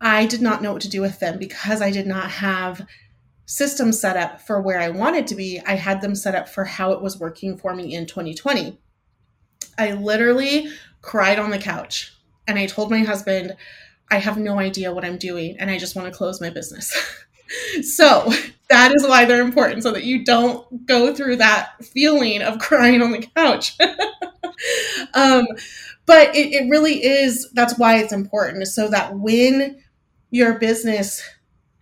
I 0.00 0.26
did 0.26 0.40
not 0.40 0.62
know 0.62 0.72
what 0.72 0.82
to 0.82 0.88
do 0.88 1.00
with 1.00 1.18
them 1.18 1.36
because 1.36 1.82
I 1.82 1.90
did 1.90 2.06
not 2.06 2.30
have 2.30 2.86
systems 3.46 3.98
set 3.98 4.16
up 4.16 4.40
for 4.40 4.62
where 4.62 4.78
I 4.78 4.90
wanted 4.90 5.26
to 5.26 5.34
be. 5.34 5.60
I 5.66 5.74
had 5.74 6.00
them 6.00 6.14
set 6.14 6.36
up 6.36 6.48
for 6.48 6.64
how 6.64 6.92
it 6.92 7.02
was 7.02 7.18
working 7.18 7.58
for 7.58 7.74
me 7.74 7.92
in 7.92 8.06
2020. 8.06 8.78
I 9.76 9.94
literally 9.94 10.68
cried 11.02 11.40
on 11.40 11.50
the 11.50 11.58
couch 11.58 12.14
and 12.46 12.56
I 12.56 12.66
told 12.66 12.88
my 12.88 13.00
husband, 13.00 13.56
I 14.12 14.18
have 14.18 14.38
no 14.38 14.60
idea 14.60 14.94
what 14.94 15.04
I'm 15.04 15.18
doing 15.18 15.56
and 15.58 15.72
I 15.72 15.78
just 15.78 15.96
want 15.96 16.06
to 16.06 16.16
close 16.16 16.40
my 16.40 16.50
business. 16.50 16.96
so 17.82 18.32
that 18.70 18.94
is 18.94 19.06
why 19.06 19.24
they're 19.24 19.42
important 19.42 19.82
so 19.82 19.92
that 19.92 20.04
you 20.04 20.24
don't 20.24 20.86
go 20.86 21.14
through 21.14 21.36
that 21.36 21.84
feeling 21.84 22.42
of 22.42 22.58
crying 22.58 23.02
on 23.02 23.12
the 23.12 23.26
couch. 23.36 23.76
Um, 25.14 25.46
but 26.06 26.34
it, 26.34 26.52
it 26.52 26.68
really 26.68 27.04
is 27.04 27.48
that's 27.52 27.78
why 27.78 27.98
it's 27.98 28.12
important 28.12 28.66
so 28.66 28.88
that 28.88 29.16
when 29.16 29.78
your 30.30 30.58
business 30.58 31.22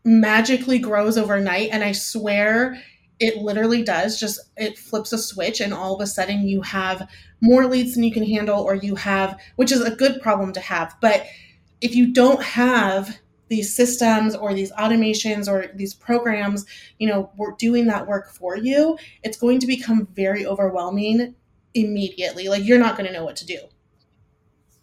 magically 0.05 0.79
grows 0.79 1.17
overnight 1.17 1.71
and 1.73 1.83
i 1.83 1.93
swear 1.93 2.81
it 3.19 3.39
literally 3.39 3.83
does 3.83 4.21
just 4.21 4.41
it 4.57 4.79
flips 4.79 5.13
a 5.13 5.19
switch 5.19 5.61
and 5.61 5.73
all 5.73 5.95
of 5.95 6.01
a 6.01 6.07
sudden 6.07 6.47
you 6.47 6.61
have 6.61 7.09
more 7.41 7.67
leads 7.67 7.95
than 7.95 8.05
you 8.05 8.13
can 8.13 8.25
handle 8.25 8.63
or 8.63 8.75
you 8.75 8.95
have 8.95 9.41
which 9.57 9.73
is 9.73 9.81
a 9.81 9.97
good 9.97 10.21
problem 10.21 10.53
to 10.53 10.61
have 10.61 10.95
but 11.01 11.25
if 11.81 11.95
you 11.95 12.13
don't 12.13 12.43
have 12.43 13.19
these 13.49 13.75
systems 13.75 14.35
or 14.35 14.55
these 14.55 14.73
automations 14.73 15.49
or 15.49 15.71
these 15.75 15.95
programs, 15.95 16.67
you 16.99 17.09
know, 17.09 17.31
we're 17.37 17.53
doing 17.53 17.87
that 17.87 18.07
work 18.07 18.31
for 18.31 18.57
you, 18.57 18.99
it's 19.23 19.37
going 19.37 19.61
to 19.61 19.67
become 19.67 20.07
very 20.15 20.47
overwhelming 20.47 21.35
immediately. 21.75 22.49
Like 22.49 22.65
you're 22.65 22.79
not 22.79 22.97
going 22.97 23.07
to 23.07 23.13
know 23.13 23.25
what 23.25 23.37
to 23.37 23.47
do. 23.47 23.59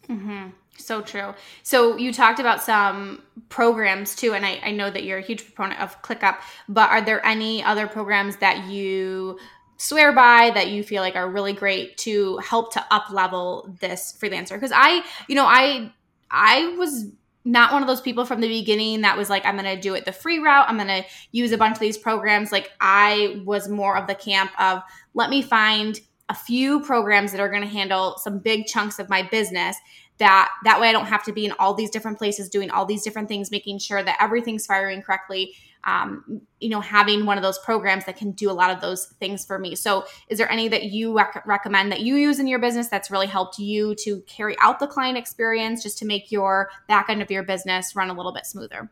Mm-hmm. 0.10 0.49
So 0.78 1.02
true. 1.02 1.34
So 1.62 1.97
you 1.97 2.12
talked 2.12 2.39
about 2.39 2.62
some 2.62 3.21
programs 3.49 4.15
too, 4.15 4.34
and 4.34 4.45
I, 4.45 4.60
I 4.63 4.71
know 4.71 4.89
that 4.89 5.04
you're 5.04 5.19
a 5.19 5.21
huge 5.21 5.45
proponent 5.45 5.80
of 5.80 6.02
ClickUp, 6.02 6.38
but 6.67 6.89
are 6.89 7.02
there 7.02 7.23
any 7.26 7.63
other 7.63 7.88
programs 7.88 8.38
that 8.38 8.67
you 8.67 9.39
swear 9.78 10.13
by 10.13 10.52
that 10.54 10.69
you 10.69 10.84
feel 10.84 11.02
like 11.02 11.15
are 11.15 11.30
really 11.30 11.54
great 11.54 11.97
to 11.97 12.38
help 12.38 12.73
to 12.73 12.86
up 12.91 13.12
level 13.12 13.76
this 13.82 14.17
freelancer? 14.19 14.54
Because 14.54 14.71
I, 14.73 15.04
you 15.28 15.36
know, 15.36 15.45
I 15.45 15.91
I 16.32 16.76
was 16.78 17.12
not 17.45 17.73
one 17.73 17.82
of 17.82 17.88
those 17.88 18.01
people 18.01 18.25
from 18.25 18.41
the 18.41 18.47
beginning 18.47 19.01
that 19.01 19.17
was 19.17 19.29
like, 19.29 19.45
I'm 19.45 19.58
going 19.58 19.75
to 19.75 19.82
do 19.82 19.93
it 19.95 20.06
the 20.06 20.12
free 20.12 20.39
route. 20.39 20.65
I'm 20.69 20.77
going 20.77 20.88
to 20.88 21.03
use 21.32 21.51
a 21.51 21.58
bunch 21.58 21.75
of 21.75 21.79
these 21.79 21.97
programs. 21.97 22.51
Like, 22.51 22.71
I 22.79 23.41
was 23.45 23.67
more 23.67 23.97
of 23.97 24.08
the 24.08 24.15
camp 24.15 24.51
of 24.60 24.82
let 25.13 25.29
me 25.29 25.41
find 25.41 25.99
a 26.29 26.36
few 26.36 26.79
programs 26.79 27.32
that 27.32 27.41
are 27.41 27.49
going 27.49 27.62
to 27.62 27.67
handle 27.67 28.17
some 28.17 28.39
big 28.39 28.65
chunks 28.65 28.97
of 28.97 29.10
my 29.10 29.23
business 29.23 29.75
that 30.19 30.49
that 30.63 30.79
way 30.79 30.88
I 30.88 30.91
don't 30.91 31.08
have 31.08 31.23
to 31.25 31.34
be 31.34 31.45
in 31.45 31.53
all 31.60 31.73
these 31.73 31.89
different 31.89 32.17
places 32.17 32.47
doing 32.47 32.69
all 32.69 32.86
these 32.86 33.03
different 33.03 33.27
things, 33.27 33.51
making 33.51 33.79
sure 33.79 34.03
that 34.03 34.17
everything's 34.21 34.65
firing 34.65 35.01
correctly 35.01 35.56
um, 35.84 36.41
you 36.60 36.69
know, 36.69 36.82
having 36.82 37.26
one 37.26 37.38
of 37.38 37.43
those 37.43 37.60
programs 37.60 38.06
that 38.06 38.17
can 38.17 38.32
do 38.32 38.50
a 38.50 38.54
lot 38.54 38.69
of 38.69 38.82
those 38.82 39.08
things 39.19 39.46
for 39.46 39.60
me. 39.60 39.76
So, 39.76 40.06
is 40.30 40.38
there 40.38 40.52
any 40.52 40.67
that 40.69 40.86
you 40.86 41.15
rec- 41.15 41.43
recommend 41.46 41.91
that 41.91 42.02
you 42.02 42.15
use 42.15 42.39
in 42.39 42.48
your 42.48 42.60
business 42.60 42.88
that's 42.88 43.12
really 43.12 43.28
helped 43.28 43.60
you 43.60 43.96
to 43.96 44.22
carry 44.22 44.58
out 44.60 44.80
the 44.80 44.88
client 44.88 45.17
experience 45.17 45.84
just 45.84 45.98
to 46.00 46.06
make 46.06 46.32
your 46.32 46.69
back 46.88 47.10
end 47.10 47.22
of 47.22 47.30
your 47.30 47.43
business 47.43 47.96
run 47.96 48.10
a 48.10 48.13
little 48.13 48.34
bit 48.34 48.46
smoother? 48.46 48.89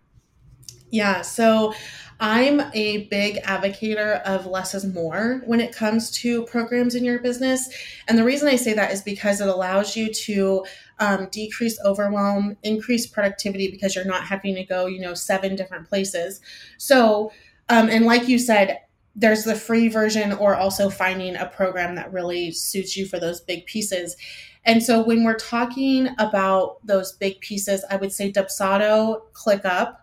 Yeah, 0.92 1.22
so 1.22 1.74
I'm 2.20 2.62
a 2.74 3.08
big 3.08 3.38
advocator 3.44 4.22
of 4.24 4.46
less 4.46 4.76
is 4.76 4.86
more 4.86 5.42
when 5.46 5.62
it 5.62 5.74
comes 5.74 6.12
to 6.20 6.46
programs 6.46 6.96
in 6.96 7.06
your 7.06 7.20
business. 7.20 7.70
And 8.10 8.18
the 8.18 8.26
reason 8.26 8.50
I 8.50 8.58
say 8.58 8.74
that 8.74 8.92
is 8.92 9.02
because 9.02 9.40
it 9.40 9.48
allows 9.48 9.96
you 9.96 10.14
to 10.14 10.66
um, 11.02 11.28
decrease 11.32 11.78
overwhelm, 11.84 12.56
increase 12.64 13.08
productivity 13.08 13.70
because 13.70 13.96
you're 13.96 14.06
not 14.06 14.24
having 14.24 14.56
to 14.56 14.64
go, 14.64 14.86
you 14.86 15.02
know, 15.02 15.16
seven 15.16 15.56
different 15.56 15.90
places. 15.90 16.40
So, 16.78 17.32
um, 17.70 17.90
and 17.90 18.06
like 18.06 18.30
you 18.30 18.38
said, 18.38 18.80
there's 19.16 19.44
the 19.44 19.56
free 19.56 19.90
version 19.90 20.32
or 20.32 20.56
also 20.56 20.90
finding 20.90 21.36
a 21.36 21.48
program 21.48 21.96
that 21.96 22.14
really 22.14 22.52
suits 22.52 22.96
you 22.96 23.06
for 23.08 23.20
those 23.20 23.42
big 23.42 23.66
pieces. 23.66 24.16
And 24.64 24.82
so 24.82 25.04
when 25.04 25.24
we're 25.24 25.38
talking 25.40 26.10
about 26.20 26.86
those 26.86 27.14
big 27.14 27.40
pieces, 27.42 27.84
I 27.90 27.96
would 27.96 28.14
say 28.14 28.32
Dubsado, 28.32 29.24
ClickUp, 29.34 29.98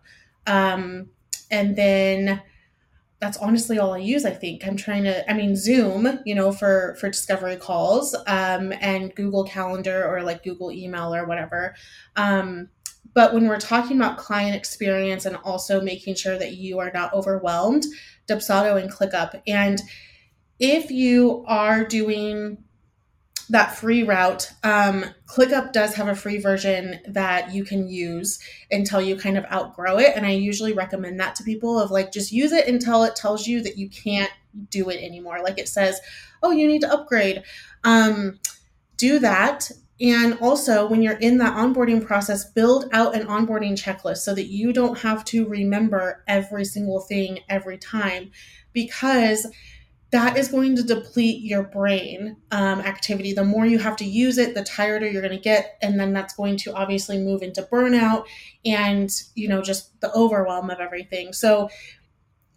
um, 0.49 1.09
and 1.51 1.77
then 1.77 2.43
that's 3.21 3.39
honestly 3.39 3.79
all 3.79 3.95
I 3.95 3.99
use. 3.99 4.25
I 4.25 4.31
think 4.31 4.67
I'm 4.67 4.77
trying 4.77 5.05
to. 5.05 5.29
I 5.29 5.35
mean, 5.35 5.57
Zoom, 5.57 6.21
you 6.25 6.35
know, 6.35 6.53
for 6.53 6.97
for 7.01 7.09
discovery 7.09 7.57
calls, 7.57 8.15
um, 8.27 8.73
and 8.81 9.15
Google 9.15 9.45
Calendar 9.45 10.07
or 10.07 10.23
like 10.23 10.45
Google 10.45 10.71
Email 10.71 11.15
or 11.15 11.27
whatever. 11.27 11.75
Um, 12.17 12.69
but 13.15 13.35
when 13.35 13.49
we're 13.49 13.59
talking 13.59 13.97
about 13.97 14.19
client 14.19 14.55
experience 14.55 15.25
and 15.25 15.37
also 15.37 15.81
making 15.81 16.15
sure 16.15 16.39
that 16.39 16.53
you 16.53 16.79
are 16.79 16.93
not 16.95 17.13
overwhelmed, 17.13 17.85
Dubsado 18.29 18.81
and 18.81 18.93
ClickUp. 18.93 19.41
And 19.47 19.81
if 20.61 20.91
you 20.91 21.45
are 21.49 21.85
doing 21.85 22.59
that 23.51 23.77
free 23.77 24.03
route, 24.03 24.51
um, 24.63 25.05
ClickUp 25.27 25.73
does 25.73 25.95
have 25.95 26.09
a 26.09 26.15
free 26.15 26.39
version 26.39 27.01
that 27.09 27.53
you 27.53 27.65
can 27.65 27.89
use 27.89 28.39
until 28.71 29.01
you 29.01 29.17
kind 29.17 29.39
of 29.39 29.45
outgrow 29.47 29.99
it. 29.99 30.13
And 30.15 30.27
I 30.27 30.33
usually 30.33 30.73
recommend 30.73 31.19
that 31.21 31.35
to 31.37 31.45
people 31.45 31.79
of 31.79 31.91
like 31.91 32.13
just 32.13 32.31
use 32.31 32.53
it 32.53 32.69
until 32.69 33.05
it 33.05 33.17
tells 33.17 33.47
you 33.47 33.63
that 33.63 33.79
you 33.79 33.89
can't 33.89 34.31
do 34.71 34.91
it 34.91 35.03
anymore. 35.03 35.43
Like 35.43 35.59
it 35.59 35.69
says, 35.69 36.01
oh, 36.43 36.51
you 36.51 36.67
need 36.67 36.83
to 36.83 36.93
upgrade. 36.93 37.43
Um, 37.85 38.39
do 38.97 39.19
that. 39.21 39.71
And 40.01 40.39
also, 40.41 40.87
when 40.87 41.03
you're 41.03 41.19
in 41.19 41.39
that 41.39 41.57
onboarding 41.57 42.05
process, 42.05 42.45
build 42.45 42.89
out 42.93 43.17
an 43.17 43.27
onboarding 43.27 43.73
checklist 43.73 44.19
so 44.19 44.35
that 44.35 44.47
you 44.47 44.73
don't 44.73 44.99
have 44.99 45.25
to 45.27 45.49
remember 45.49 46.23
every 46.29 46.65
single 46.65 47.01
thing 47.01 47.41
every 47.49 47.79
time 47.79 48.31
because 48.73 49.47
that 50.11 50.39
is 50.39 50.49
going 50.49 50.75
to 50.77 50.83
deplete 50.83 51.43
your 51.43 51.63
brain 51.63 52.37
um, 52.51 52.81
activity. 52.81 53.35
The 53.35 53.45
more 53.45 53.67
you 53.67 53.79
have 53.79 53.97
to 53.97 54.05
use 54.05 54.39
it, 54.39 54.55
the 54.55 54.65
tireder 54.65 55.07
you're 55.07 55.23
going 55.23 55.37
to 55.37 55.43
get, 55.43 55.77
and 55.83 56.01
then 56.01 56.13
that's 56.13 56.35
going 56.35 56.57
to 56.59 56.73
obviously 56.75 57.19
move 57.19 57.43
into 57.43 57.63
burnout 57.63 58.25
and 58.65 59.11
you 59.35 59.49
know 59.49 59.63
just 59.63 60.01
the 60.01 60.13
overwhelm 60.15 60.71
of 60.71 60.81
everything. 60.81 61.33
So 61.33 61.69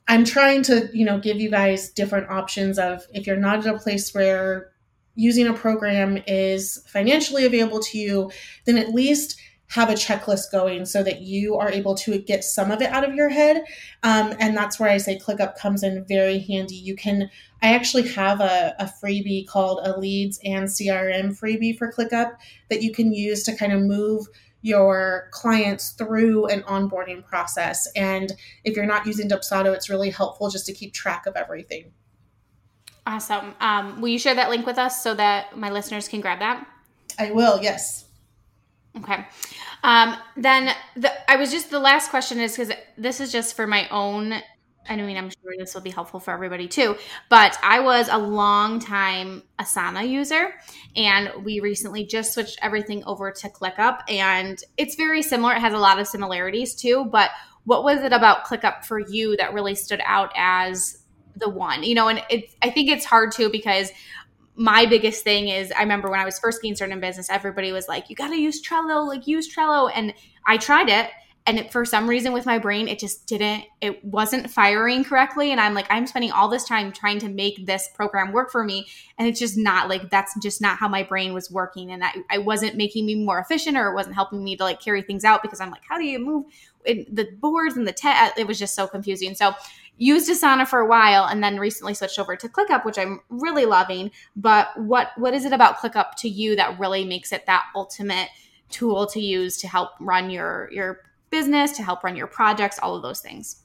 I'm 0.07 0.23
trying 0.23 0.63
to 0.63 0.89
you 0.93 1.05
know 1.05 1.19
give 1.19 1.41
you 1.41 1.51
guys 1.51 1.89
different 1.89 2.29
options 2.29 2.79
of 2.79 3.05
if 3.13 3.27
you're 3.27 3.35
not 3.35 3.65
at 3.65 3.75
a 3.75 3.79
place 3.79 4.13
where 4.13 4.71
using 5.15 5.47
a 5.47 5.53
program 5.53 6.23
is 6.27 6.81
financially 6.87 7.45
available 7.45 7.81
to 7.81 7.97
you, 7.97 8.31
then 8.65 8.77
at 8.77 8.93
least 8.93 9.37
have 9.71 9.89
a 9.89 9.93
checklist 9.93 10.51
going 10.51 10.85
so 10.85 11.01
that 11.01 11.21
you 11.21 11.55
are 11.55 11.71
able 11.71 11.95
to 11.95 12.19
get 12.19 12.43
some 12.43 12.71
of 12.71 12.81
it 12.81 12.91
out 12.91 13.07
of 13.07 13.15
your 13.15 13.29
head. 13.29 13.63
Um, 14.03 14.35
and 14.37 14.55
that's 14.55 14.79
where 14.79 14.89
I 14.89 14.97
say 14.97 15.17
ClickUp 15.17 15.57
comes 15.57 15.81
in 15.81 16.03
very 16.05 16.39
handy. 16.39 16.75
You 16.75 16.95
can, 16.95 17.29
I 17.61 17.73
actually 17.73 18.09
have 18.09 18.41
a, 18.41 18.75
a 18.79 18.91
freebie 19.01 19.47
called 19.47 19.79
a 19.83 19.97
leads 19.97 20.39
and 20.43 20.65
CRM 20.65 21.39
freebie 21.39 21.77
for 21.77 21.89
ClickUp 21.89 22.35
that 22.69 22.81
you 22.81 22.91
can 22.91 23.13
use 23.13 23.43
to 23.43 23.55
kind 23.55 23.71
of 23.71 23.81
move 23.81 24.27
your 24.61 25.29
clients 25.31 25.91
through 25.91 26.47
an 26.47 26.63
onboarding 26.63 27.25
process. 27.25 27.87
And 27.95 28.33
if 28.65 28.75
you're 28.75 28.85
not 28.85 29.05
using 29.05 29.29
Dubsado, 29.29 29.73
it's 29.73 29.89
really 29.89 30.09
helpful 30.09 30.49
just 30.49 30.65
to 30.65 30.73
keep 30.73 30.93
track 30.93 31.25
of 31.25 31.37
everything. 31.37 31.93
Awesome. 33.07 33.55
Um, 33.61 34.01
will 34.01 34.09
you 34.09 34.19
share 34.19 34.35
that 34.35 34.49
link 34.49 34.65
with 34.65 34.77
us 34.77 35.01
so 35.01 35.15
that 35.15 35.57
my 35.57 35.71
listeners 35.71 36.09
can 36.09 36.19
grab 36.19 36.39
that? 36.39 36.67
I 37.17 37.31
will, 37.31 37.61
yes. 37.61 38.05
Okay. 38.97 39.25
Um, 39.83 40.17
then 40.35 40.75
the, 40.95 41.31
I 41.31 41.37
was 41.37 41.51
just 41.51 41.69
the 41.69 41.79
last 41.79 42.09
question 42.09 42.39
is 42.39 42.55
because 42.55 42.73
this 42.97 43.19
is 43.19 43.31
just 43.31 43.55
for 43.55 43.65
my 43.67 43.87
own. 43.89 44.33
I 44.89 44.95
mean, 44.95 45.15
I'm 45.15 45.29
sure 45.29 45.53
this 45.59 45.75
will 45.75 45.81
be 45.81 45.91
helpful 45.91 46.19
for 46.19 46.31
everybody 46.31 46.67
too. 46.67 46.97
But 47.29 47.57
I 47.63 47.79
was 47.81 48.09
a 48.09 48.17
long 48.17 48.79
time 48.79 49.43
Asana 49.59 50.07
user, 50.09 50.55
and 50.95 51.31
we 51.43 51.59
recently 51.59 52.05
just 52.05 52.33
switched 52.33 52.57
everything 52.61 53.03
over 53.05 53.31
to 53.31 53.49
ClickUp, 53.49 53.99
and 54.09 54.59
it's 54.77 54.95
very 54.95 55.21
similar. 55.21 55.53
It 55.53 55.59
has 55.59 55.73
a 55.73 55.77
lot 55.77 55.99
of 55.99 56.07
similarities 56.07 56.75
too. 56.75 57.05
But 57.05 57.29
what 57.63 57.83
was 57.83 58.01
it 58.01 58.11
about 58.11 58.45
ClickUp 58.45 58.83
for 58.83 58.99
you 58.99 59.37
that 59.37 59.53
really 59.53 59.75
stood 59.75 60.01
out 60.03 60.31
as 60.35 61.03
the 61.35 61.49
one? 61.49 61.83
You 61.83 61.95
know, 61.95 62.07
and 62.07 62.23
it, 62.29 62.53
I 62.61 62.71
think 62.71 62.89
it's 62.89 63.05
hard 63.05 63.31
too 63.31 63.49
because 63.49 63.91
my 64.55 64.85
biggest 64.85 65.23
thing 65.23 65.47
is 65.47 65.71
I 65.71 65.81
remember 65.81 66.09
when 66.09 66.19
I 66.19 66.25
was 66.25 66.39
first 66.39 66.61
getting 66.61 66.75
started 66.75 66.93
in 66.93 66.99
business, 66.99 67.29
everybody 67.29 67.71
was 67.71 67.87
like, 67.87 68.09
you 68.09 68.15
got 68.15 68.29
to 68.29 68.37
use 68.37 68.61
Trello, 68.61 69.07
like 69.07 69.27
use 69.27 69.53
Trello. 69.53 69.91
And 69.93 70.13
I 70.45 70.57
tried 70.57 70.89
it. 70.89 71.09
And 71.47 71.57
it, 71.57 71.71
for 71.71 71.85
some 71.85 72.07
reason 72.07 72.33
with 72.33 72.45
my 72.45 72.59
brain, 72.59 72.87
it 72.87 72.99
just 72.99 73.25
didn't, 73.25 73.63
it 73.81 74.05
wasn't 74.05 74.51
firing 74.51 75.03
correctly. 75.03 75.51
And 75.51 75.59
I'm 75.59 75.73
like, 75.73 75.87
I'm 75.89 76.05
spending 76.05 76.31
all 76.31 76.47
this 76.47 76.65
time 76.65 76.91
trying 76.91 77.17
to 77.17 77.29
make 77.29 77.65
this 77.65 77.89
program 77.95 78.31
work 78.31 78.51
for 78.51 78.63
me. 78.63 78.85
And 79.17 79.27
it's 79.27 79.39
just 79.39 79.57
not 79.57 79.89
like, 79.89 80.11
that's 80.11 80.39
just 80.39 80.61
not 80.61 80.77
how 80.77 80.87
my 80.87 81.01
brain 81.01 81.33
was 81.33 81.49
working. 81.49 81.91
And 81.91 82.03
I, 82.03 82.13
I 82.29 82.37
wasn't 82.37 82.75
making 82.75 83.07
me 83.07 83.15
more 83.15 83.39
efficient 83.39 83.75
or 83.75 83.89
it 83.89 83.95
wasn't 83.95 84.13
helping 84.13 84.43
me 84.43 84.55
to 84.57 84.63
like 84.63 84.81
carry 84.81 85.01
things 85.01 85.25
out 85.25 85.41
because 85.41 85.59
I'm 85.59 85.71
like, 85.71 85.81
how 85.89 85.97
do 85.97 86.05
you 86.05 86.19
move 86.19 86.45
the 86.85 87.27
boards 87.39 87.75
and 87.75 87.87
the 87.87 87.91
tech? 87.91 88.37
It 88.37 88.45
was 88.45 88.59
just 88.59 88.75
so 88.75 88.85
confusing. 88.85 89.33
So 89.33 89.53
used 90.01 90.27
Asana 90.29 90.67
for 90.67 90.79
a 90.79 90.87
while 90.87 91.25
and 91.25 91.43
then 91.43 91.59
recently 91.59 91.93
switched 91.93 92.17
over 92.17 92.35
to 92.35 92.49
ClickUp, 92.49 92.85
which 92.85 92.97
I'm 92.97 93.21
really 93.29 93.65
loving. 93.65 94.09
But 94.35 94.69
what 94.75 95.11
what 95.15 95.35
is 95.35 95.45
it 95.45 95.53
about 95.53 95.77
ClickUp 95.77 96.15
to 96.17 96.29
you 96.29 96.55
that 96.55 96.79
really 96.79 97.05
makes 97.05 97.31
it 97.31 97.45
that 97.45 97.65
ultimate 97.75 98.29
tool 98.69 99.05
to 99.05 99.21
use 99.21 99.57
to 99.59 99.67
help 99.67 99.91
run 99.99 100.31
your 100.31 100.69
your 100.71 101.01
business, 101.29 101.71
to 101.73 101.83
help 101.83 102.03
run 102.03 102.15
your 102.15 102.25
projects, 102.25 102.79
all 102.79 102.95
of 102.95 103.03
those 103.03 103.21
things? 103.21 103.57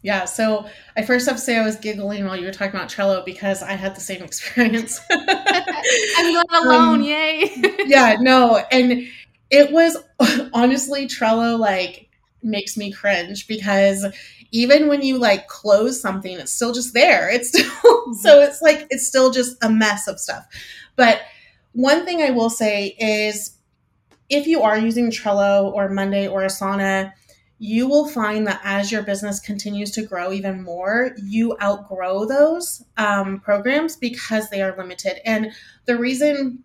Yeah, 0.00 0.24
so 0.24 0.66
I 0.96 1.02
first 1.02 1.26
have 1.26 1.36
to 1.36 1.42
say 1.42 1.56
I 1.58 1.64
was 1.64 1.76
giggling 1.76 2.24
while 2.24 2.36
you 2.36 2.44
were 2.46 2.52
talking 2.52 2.74
about 2.74 2.88
Trello 2.88 3.24
because 3.24 3.62
I 3.62 3.72
had 3.72 3.94
the 3.94 4.00
same 4.00 4.22
experience. 4.22 5.00
I'm 5.10 6.32
not 6.32 6.46
alone, 6.64 7.00
um, 7.00 7.02
yay. 7.02 7.50
yeah, 7.86 8.16
no, 8.20 8.62
and 8.70 9.06
it 9.50 9.70
was 9.70 9.98
honestly 10.54 11.06
Trello 11.06 11.58
like 11.58 12.08
makes 12.42 12.76
me 12.76 12.92
cringe 12.92 13.46
because 13.48 14.06
even 14.54 14.86
when 14.86 15.02
you 15.02 15.18
like 15.18 15.48
close 15.48 16.00
something, 16.00 16.38
it's 16.38 16.52
still 16.52 16.72
just 16.72 16.94
there. 16.94 17.28
It's 17.28 17.48
still 17.48 18.14
so 18.14 18.40
it's 18.40 18.62
like 18.62 18.86
it's 18.88 19.04
still 19.04 19.32
just 19.32 19.62
a 19.64 19.68
mess 19.68 20.06
of 20.06 20.20
stuff. 20.20 20.46
But 20.94 21.22
one 21.72 22.04
thing 22.04 22.22
I 22.22 22.30
will 22.30 22.50
say 22.50 22.94
is 23.00 23.58
if 24.30 24.46
you 24.46 24.62
are 24.62 24.78
using 24.78 25.10
Trello 25.10 25.72
or 25.72 25.88
Monday 25.88 26.28
or 26.28 26.42
Asana, 26.42 27.12
you 27.58 27.88
will 27.88 28.08
find 28.08 28.46
that 28.46 28.60
as 28.62 28.92
your 28.92 29.02
business 29.02 29.40
continues 29.40 29.90
to 29.90 30.02
grow 30.02 30.30
even 30.30 30.62
more, 30.62 31.16
you 31.20 31.56
outgrow 31.60 32.24
those 32.24 32.84
um, 32.96 33.40
programs 33.40 33.96
because 33.96 34.50
they 34.50 34.62
are 34.62 34.76
limited. 34.76 35.18
And 35.28 35.50
the 35.86 35.98
reason 35.98 36.62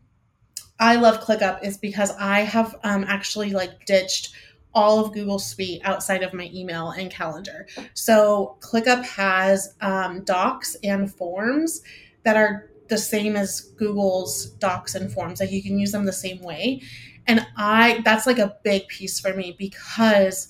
I 0.80 0.96
love 0.98 1.22
ClickUp 1.22 1.64
is 1.64 1.78
because 1.78 2.12
I 2.20 2.42
have 2.42 2.76
um, 2.84 3.04
actually 3.08 3.50
like 3.50 3.86
ditched 3.88 4.30
all 4.74 5.04
of 5.04 5.14
Google 5.14 5.40
Suite 5.40 5.82
outside 5.84 6.24
of 6.24 6.34
my 6.34 6.50
email 6.54 6.92
and 6.92 7.10
calendar. 7.10 7.68
So 7.94 8.58
ClickUp 8.60 9.04
has 9.06 9.76
um, 9.82 10.24
docs 10.24 10.76
and 10.84 11.14
forms 11.14 11.82
that 12.24 12.38
are 12.38 12.70
the 12.90 12.98
same 12.98 13.36
as 13.36 13.62
Google's 13.78 14.48
docs 14.52 14.96
and 14.96 15.12
forms. 15.12 15.40
Like 15.40 15.52
you 15.52 15.64
can 15.64 15.80
use 15.80 15.92
them 15.92 16.06
the 16.06 16.14
same 16.14 16.42
way. 16.42 16.82
And 17.28 17.46
I 17.56 18.02
that's 18.04 18.26
like 18.26 18.40
a 18.40 18.58
big 18.64 18.88
piece 18.88 19.20
for 19.20 19.34
me 19.34 19.56
because 19.58 20.48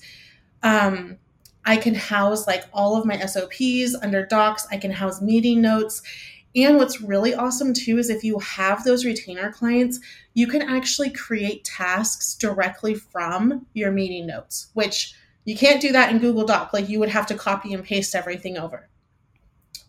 um 0.62 1.18
I 1.64 1.76
can 1.76 1.94
house 1.94 2.46
like 2.46 2.64
all 2.72 2.96
of 2.96 3.04
my 3.04 3.18
SOPs 3.18 3.94
under 4.02 4.24
docs. 4.24 4.66
I 4.70 4.78
can 4.78 4.90
house 4.90 5.20
meeting 5.20 5.60
notes. 5.60 6.02
And 6.56 6.76
what's 6.76 7.00
really 7.00 7.34
awesome 7.34 7.72
too 7.72 7.98
is 7.98 8.10
if 8.10 8.24
you 8.24 8.38
have 8.40 8.82
those 8.82 9.04
retainer 9.04 9.52
clients, 9.52 10.00
you 10.34 10.46
can 10.46 10.62
actually 10.62 11.10
create 11.10 11.64
tasks 11.64 12.34
directly 12.34 12.94
from 12.94 13.66
your 13.72 13.92
meeting 13.92 14.26
notes, 14.26 14.68
which 14.74 15.14
you 15.44 15.56
can't 15.56 15.80
do 15.80 15.92
that 15.92 16.10
in 16.10 16.18
Google 16.18 16.44
Doc. 16.44 16.72
Like 16.72 16.88
you 16.88 16.98
would 16.98 17.08
have 17.08 17.26
to 17.26 17.34
copy 17.34 17.72
and 17.72 17.84
paste 17.84 18.14
everything 18.14 18.58
over. 18.58 18.88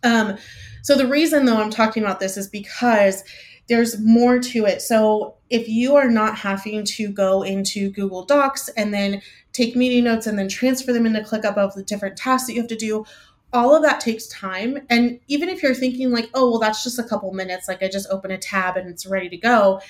Um, 0.04 0.38
so 0.84 0.96
the 0.96 1.08
reason 1.08 1.46
though 1.46 1.58
I'm 1.58 1.72
talking 1.72 2.04
about 2.04 2.20
this 2.20 2.38
is 2.38 2.48
because 2.48 3.24
there's 3.68 4.00
more 4.00 4.40
to 4.40 4.66
it. 4.66 4.82
So 4.82 5.36
if 5.50 5.68
you 5.68 5.96
are 5.96 6.10
not 6.10 6.38
having 6.38 6.84
to 6.84 7.10
go 7.10 7.44
into 7.44 7.92
Google 7.92 8.26
Docs 8.26 8.70
and 8.70 8.94
then 8.94 9.22
take 9.54 9.76
meeting 9.76 10.04
notes 10.04 10.28
and 10.28 10.38
then 10.38 10.50
transfer 10.50 10.92
them 10.92 11.06
into 11.06 11.22
ClickUp 11.22 11.58
of 11.58 11.74
the 11.74 11.84
different 11.84 12.18
tasks 12.18 12.48
that 12.48 12.54
you 12.54 12.62
have 12.62 12.70
to 12.70 12.76
do, 12.76 13.06
all 13.54 13.76
of 13.76 13.84
that 13.84 14.00
takes 14.00 14.28
time. 14.28 14.80
And 14.90 15.20
even 15.28 15.50
if 15.50 15.62
you're 15.62 15.74
thinking 15.74 16.12
like, 16.12 16.30
oh, 16.34 16.52
well, 16.52 16.60
that's 16.60 16.84
just 16.84 17.00
a 17.00 17.04
couple 17.04 17.34
minutes, 17.34 17.68
like 17.68 17.84
I 17.84 17.90
just 17.90 18.10
open 18.10 18.32
a 18.32 18.38
tab 18.38 18.78
and 18.78 18.90
it's 18.90 19.06
ready 19.06 19.30
to 19.30 19.38
go, 19.38 19.82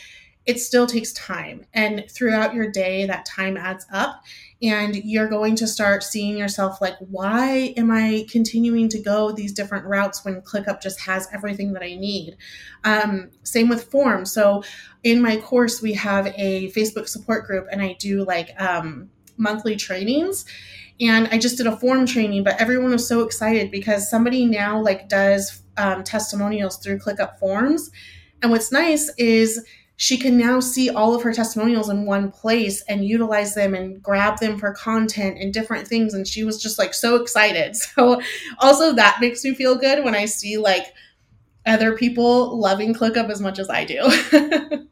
it 0.45 0.59
still 0.59 0.87
takes 0.87 1.13
time. 1.13 1.65
And 1.73 2.05
throughout 2.09 2.55
your 2.55 2.71
day, 2.71 3.05
that 3.05 3.25
time 3.25 3.57
adds 3.57 3.85
up. 3.93 4.23
And 4.63 4.95
you're 4.95 5.27
going 5.27 5.55
to 5.57 5.67
start 5.67 6.03
seeing 6.03 6.37
yourself 6.37 6.81
like, 6.81 6.95
why 6.99 7.73
am 7.77 7.91
I 7.91 8.25
continuing 8.29 8.89
to 8.89 8.99
go 8.99 9.31
these 9.31 9.53
different 9.53 9.85
routes 9.85 10.23
when 10.23 10.41
ClickUp 10.41 10.81
just 10.81 11.01
has 11.01 11.27
everything 11.33 11.73
that 11.73 11.83
I 11.83 11.95
need? 11.95 12.37
Um, 12.83 13.29
same 13.43 13.69
with 13.69 13.85
forms. 13.85 14.31
So 14.31 14.63
in 15.03 15.21
my 15.21 15.37
course, 15.37 15.81
we 15.81 15.93
have 15.93 16.27
a 16.35 16.71
Facebook 16.71 17.07
support 17.07 17.45
group, 17.45 17.67
and 17.71 17.81
I 17.81 17.93
do 17.99 18.23
like 18.23 18.49
um, 18.59 19.09
monthly 19.37 19.75
trainings 19.75 20.45
and 21.01 21.27
I 21.31 21.39
just 21.39 21.57
did 21.57 21.65
a 21.65 21.75
form 21.75 22.05
training, 22.05 22.43
but 22.43 22.61
everyone 22.61 22.91
was 22.91 23.07
so 23.07 23.21
excited 23.23 23.71
because 23.71 24.09
somebody 24.09 24.45
now 24.45 24.79
like 24.79 25.09
does 25.09 25.63
um, 25.77 26.03
testimonials 26.03 26.77
through 26.77 26.99
ClickUp 26.99 27.39
Forms. 27.39 27.89
And 28.41 28.51
what's 28.51 28.71
nice 28.71 29.11
is 29.17 29.65
she 29.97 30.17
can 30.17 30.37
now 30.37 30.59
see 30.59 30.89
all 30.89 31.15
of 31.15 31.23
her 31.23 31.33
testimonials 31.33 31.89
in 31.89 32.05
one 32.05 32.31
place 32.31 32.83
and 32.87 33.05
utilize 33.05 33.55
them 33.55 33.73
and 33.73 34.01
grab 34.01 34.39
them 34.39 34.59
for 34.59 34.73
content 34.73 35.37
and 35.39 35.53
different 35.53 35.87
things. 35.87 36.13
And 36.13 36.27
she 36.27 36.43
was 36.43 36.61
just 36.61 36.77
like 36.77 36.93
so 36.93 37.15
excited. 37.15 37.75
So 37.95 38.21
also 38.59 38.93
that 38.93 39.17
makes 39.21 39.43
me 39.43 39.55
feel 39.55 39.75
good 39.75 40.03
when 40.03 40.15
I 40.15 40.25
see 40.25 40.57
like 40.57 40.85
other 41.65 41.95
people 41.97 42.59
loving 42.59 42.93
ClickUp 42.93 43.29
as 43.29 43.41
much 43.41 43.59
as 43.59 43.69
I 43.69 43.85
do. 43.85 44.87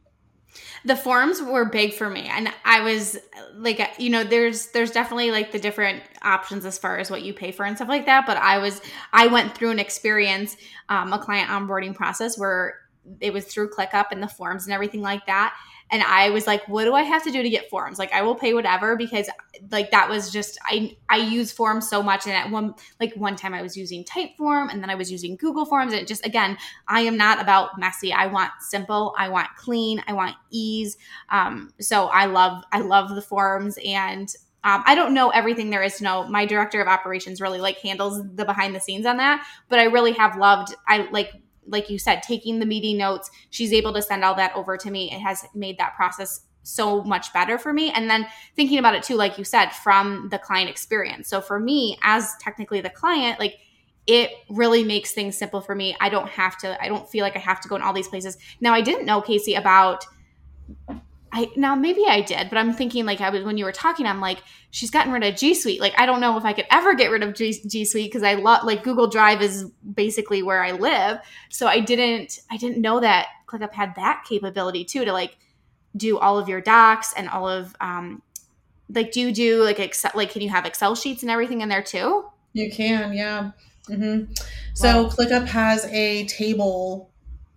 the 0.85 0.95
forms 0.95 1.41
were 1.41 1.65
big 1.65 1.93
for 1.93 2.09
me 2.09 2.21
and 2.21 2.49
i 2.65 2.81
was 2.81 3.17
like 3.55 3.81
you 3.97 4.09
know 4.09 4.23
there's 4.23 4.67
there's 4.67 4.91
definitely 4.91 5.31
like 5.31 5.51
the 5.51 5.59
different 5.59 6.01
options 6.21 6.65
as 6.65 6.77
far 6.77 6.97
as 6.97 7.11
what 7.11 7.23
you 7.23 7.33
pay 7.33 7.51
for 7.51 7.65
and 7.65 7.75
stuff 7.75 7.89
like 7.89 8.05
that 8.05 8.25
but 8.25 8.37
i 8.37 8.57
was 8.57 8.81
i 9.13 9.27
went 9.27 9.55
through 9.55 9.71
an 9.71 9.79
experience 9.79 10.55
um, 10.89 11.13
a 11.13 11.19
client 11.19 11.49
onboarding 11.49 11.93
process 11.93 12.37
where 12.37 12.75
it 13.21 13.33
was 13.33 13.45
through 13.45 13.69
ClickUp 13.69 14.07
and 14.11 14.21
the 14.21 14.27
forms 14.27 14.65
and 14.65 14.73
everything 14.73 15.01
like 15.01 15.25
that. 15.25 15.55
And 15.91 16.03
I 16.03 16.29
was 16.29 16.45
like, 16.45 16.67
what 16.67 16.85
do 16.85 16.93
I 16.93 17.03
have 17.03 17.23
to 17.23 17.31
do 17.31 17.41
to 17.41 17.49
get 17.49 17.69
forms? 17.69 17.97
Like 17.97 18.13
I 18.13 18.21
will 18.21 18.35
pay 18.35 18.53
whatever 18.53 18.95
because 18.95 19.29
like 19.71 19.91
that 19.91 20.09
was 20.09 20.31
just 20.31 20.57
I 20.65 20.95
I 21.09 21.17
use 21.17 21.51
forms 21.51 21.89
so 21.89 22.03
much 22.03 22.27
and 22.27 22.35
at 22.35 22.49
one 22.49 22.75
like 22.99 23.13
one 23.15 23.35
time 23.35 23.53
I 23.53 23.61
was 23.61 23.75
using 23.75 24.03
Typeform 24.03 24.71
and 24.71 24.81
then 24.81 24.89
I 24.89 24.95
was 24.95 25.11
using 25.11 25.35
Google 25.35 25.65
Forms 25.65 25.93
and 25.93 26.07
just 26.07 26.25
again, 26.25 26.57
I 26.87 27.01
am 27.01 27.17
not 27.17 27.41
about 27.41 27.79
messy. 27.79 28.13
I 28.13 28.27
want 28.27 28.51
simple, 28.59 29.15
I 29.17 29.29
want 29.29 29.47
clean, 29.57 30.03
I 30.07 30.13
want 30.13 30.35
ease. 30.51 30.97
Um 31.29 31.73
so 31.79 32.05
I 32.07 32.25
love 32.25 32.63
I 32.71 32.81
love 32.81 33.15
the 33.15 33.21
forms 33.21 33.77
and 33.83 34.33
um, 34.61 34.83
I 34.85 34.93
don't 34.93 35.13
know 35.13 35.29
everything 35.29 35.69
there 35.69 35.83
is 35.83 35.95
to 35.97 36.03
know. 36.03 36.27
My 36.27 36.45
director 36.45 36.81
of 36.81 36.87
operations 36.87 37.39
really 37.39 37.59
like 37.59 37.79
handles 37.79 38.21
the 38.35 38.43
behind 38.43 38.75
the 38.75 38.79
scenes 38.79 39.05
on 39.05 39.17
that, 39.17 39.45
but 39.69 39.79
I 39.79 39.85
really 39.85 40.11
have 40.13 40.37
loved. 40.37 40.75
I 40.85 41.07
like 41.11 41.31
like 41.69 41.89
you 41.89 41.97
said, 41.99 42.23
taking 42.23 42.59
the 42.59 42.65
meeting 42.65 42.97
notes, 42.97 43.29
she's 43.49 43.73
able 43.73 43.93
to 43.93 44.01
send 44.01 44.23
all 44.23 44.35
that 44.35 44.55
over 44.55 44.77
to 44.77 44.91
me. 44.91 45.11
It 45.11 45.19
has 45.19 45.45
made 45.53 45.77
that 45.77 45.95
process 45.95 46.41
so 46.63 47.03
much 47.03 47.31
better 47.33 47.57
for 47.57 47.73
me. 47.73 47.91
And 47.91 48.09
then 48.09 48.27
thinking 48.55 48.79
about 48.79 48.95
it 48.95 49.03
too, 49.03 49.15
like 49.15 49.37
you 49.37 49.43
said, 49.43 49.69
from 49.69 50.29
the 50.29 50.37
client 50.37 50.69
experience. 50.69 51.27
So 51.27 51.41
for 51.41 51.59
me, 51.59 51.97
as 52.03 52.33
technically 52.39 52.81
the 52.81 52.89
client, 52.89 53.39
like 53.39 53.57
it 54.07 54.31
really 54.49 54.83
makes 54.83 55.11
things 55.11 55.37
simple 55.37 55.61
for 55.61 55.75
me. 55.75 55.95
I 55.99 56.09
don't 56.09 56.29
have 56.29 56.57
to, 56.59 56.81
I 56.83 56.87
don't 56.87 57.07
feel 57.09 57.23
like 57.23 57.35
I 57.35 57.39
have 57.39 57.61
to 57.61 57.67
go 57.67 57.75
in 57.75 57.81
all 57.81 57.93
these 57.93 58.07
places. 58.07 58.37
Now, 58.59 58.73
I 58.73 58.81
didn't 58.81 59.05
know, 59.05 59.21
Kaci, 59.21 59.57
about 59.57 60.03
I 61.31 61.49
now 61.55 61.75
maybe 61.75 62.05
I 62.07 62.21
did, 62.21 62.49
but 62.49 62.57
I'm 62.57 62.73
thinking 62.73 63.05
like 63.05 63.21
I 63.21 63.29
was 63.29 63.43
when 63.43 63.57
you 63.57 63.65
were 63.65 63.71
talking, 63.71 64.05
I'm 64.05 64.21
like, 64.21 64.41
she's 64.71 64.89
gotten 64.89 65.11
rid 65.11 65.23
of 65.23 65.35
G 65.35 65.53
Suite. 65.53 65.79
Like 65.79 65.93
I 65.97 66.05
don't 66.05 66.21
know 66.21 66.37
if 66.37 66.45
I 66.45 66.53
could 66.53 66.65
ever 66.71 66.95
get 66.95 67.11
rid 67.11 67.23
of 67.23 67.35
G, 67.35 67.53
G 67.67 67.85
Suite 67.85 68.09
because 68.09 68.23
I 68.23 68.35
love 68.35 68.63
like 68.63 68.83
Google 68.83 69.07
Drive 69.07 69.41
is 69.41 69.65
basically 69.93 70.43
where 70.43 70.63
I 70.63 70.71
live. 70.71 71.19
So 71.49 71.67
I 71.67 71.79
didn't 71.79 72.39
I 72.49 72.57
didn't 72.57 72.81
know 72.81 72.99
that 72.99 73.27
ClickUp 73.47 73.73
had 73.73 73.95
that 73.95 74.23
capability 74.27 74.85
too 74.85 75.05
to 75.05 75.13
like 75.13 75.37
do 75.95 76.17
all 76.17 76.37
of 76.37 76.47
your 76.47 76.61
docs 76.61 77.13
and 77.13 77.29
all 77.29 77.47
of 77.47 77.75
um 77.81 78.21
like 78.89 79.11
do 79.11 79.21
you 79.21 79.31
do 79.31 79.63
like 79.63 79.79
Excel 79.79 80.11
like 80.15 80.31
can 80.31 80.41
you 80.41 80.49
have 80.49 80.65
Excel 80.65 80.95
sheets 80.95 81.21
and 81.21 81.31
everything 81.31 81.61
in 81.61 81.69
there 81.69 81.83
too? 81.83 82.25
You 82.53 82.71
can, 82.71 83.13
yeah. 83.13 83.51
Mm-hmm. 83.87 84.33
So 84.73 85.03
wow. 85.03 85.09
ClickUp 85.09 85.47
has 85.47 85.85
a 85.85 86.25
table 86.25 87.08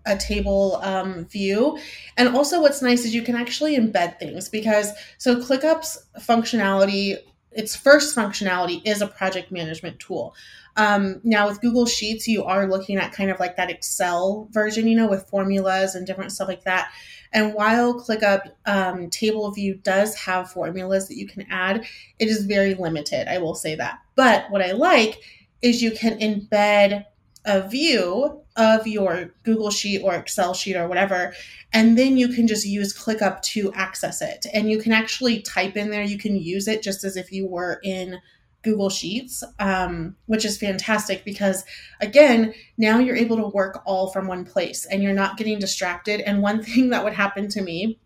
a 0.07 0.17
table 0.17 0.81
um, 0.83 1.25
view. 1.27 1.79
And 2.17 2.29
also, 2.29 2.61
what's 2.61 2.83
nice 2.83 3.05
is 3.05 3.15
you 3.15 3.23
can 3.23 3.37
actually 3.37 3.77
embed 3.77 4.19
things 4.19 4.49
because 4.49 4.91
so 5.19 5.37
ClickUp's 5.37 6.07
functionality, 6.21 7.19
its 7.53 7.77
first 7.77 8.17
functionality 8.17 8.83
is 8.85 9.03
a 9.03 9.07
project 9.07 9.53
management 9.53 9.99
tool. 10.01 10.35
Um, 10.77 11.21
now, 11.23 11.49
with 11.49 11.61
Google 11.61 11.87
Sheets, 11.87 12.27
you 12.27 12.45
are 12.45 12.67
looking 12.67 12.97
at 12.97 13.13
kind 13.13 13.31
of 13.31 13.39
like 13.39 13.57
that 13.57 13.71
Excel 13.71 14.49
version, 14.51 14.89
you 14.89 14.97
know, 14.97 15.09
with 15.09 15.29
formulas 15.29 15.95
and 15.95 16.07
different 16.07 16.33
stuff 16.33 16.49
like 16.49 16.65
that. 16.65 16.91
And 17.33 17.55
while 17.55 18.01
ClickUp 18.01 18.51
um, 18.67 19.11
Table 19.11 19.51
View 19.51 19.75
does 19.75 20.15
have 20.17 20.51
formulas 20.51 21.09
that 21.09 21.17
you 21.17 21.27
can 21.27 21.47
add, 21.51 21.85
it 22.19 22.29
is 22.29 22.45
very 22.45 22.75
limited. 22.75 23.29
I 23.29 23.39
will 23.39 23.55
say 23.55 23.75
that. 23.75 24.01
But 24.17 24.51
what 24.51 24.63
I 24.63 24.73
like 24.73 25.21
is 25.63 25.83
you 25.83 25.93
can 25.93 26.19
embed 26.19 27.05
a 27.45 27.67
view 27.69 28.41
of 28.57 28.87
your 28.87 29.31
Google 29.43 29.71
Sheet 29.71 30.03
or 30.03 30.15
Excel 30.15 30.55
sheet 30.55 30.77
or 30.77 30.87
whatever, 30.87 31.35
and 31.73 31.97
then 31.99 32.17
you 32.17 32.29
can 32.29 32.47
just 32.47 32.67
use 32.67 32.97
ClickUp 32.97 33.43
to 33.43 33.73
access 33.73 34.21
it. 34.21 34.47
And 34.53 34.71
you 34.71 34.79
can 34.79 34.93
actually 34.93 35.41
type 35.41 35.77
in 35.77 35.91
there, 35.91 36.03
you 36.03 36.19
can 36.19 36.37
use 36.37 36.69
it 36.69 36.83
just 36.83 37.05
as 37.05 37.17
if 37.17 37.33
you 37.33 37.47
were 37.47 37.81
in 37.83 38.21
Google 38.63 38.91
Sheets, 38.91 39.43
um, 39.59 40.17
which 40.27 40.45
is 40.45 40.57
fantastic 40.57 41.25
because, 41.25 41.65
again, 42.01 42.55
now 42.79 42.99
you're 42.99 43.17
able 43.17 43.37
to 43.37 43.49
work 43.49 43.83
all 43.85 44.11
from 44.11 44.27
one 44.27 44.45
place 44.45 44.87
and 44.87 45.03
you're 45.03 45.13
not 45.13 45.37
getting 45.37 45.59
distracted. 45.59 46.21
And 46.21 46.43
one 46.43 46.63
thing 46.65 46.91
that 46.91 47.05
would 47.05 47.15
happen 47.15 47.49
to 47.51 47.63
me 47.63 47.99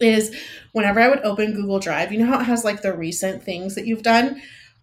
is 0.00 0.34
whenever 0.72 1.00
I 1.00 1.08
would 1.08 1.20
open 1.20 1.52
Google 1.52 1.78
Drive, 1.78 2.12
you 2.12 2.18
know 2.18 2.26
how 2.26 2.40
it 2.40 2.44
has 2.44 2.64
like 2.64 2.82
the 2.82 2.96
recent 2.96 3.42
things 3.42 3.74
that 3.74 3.86
you've 3.86 4.02
done? 4.02 4.40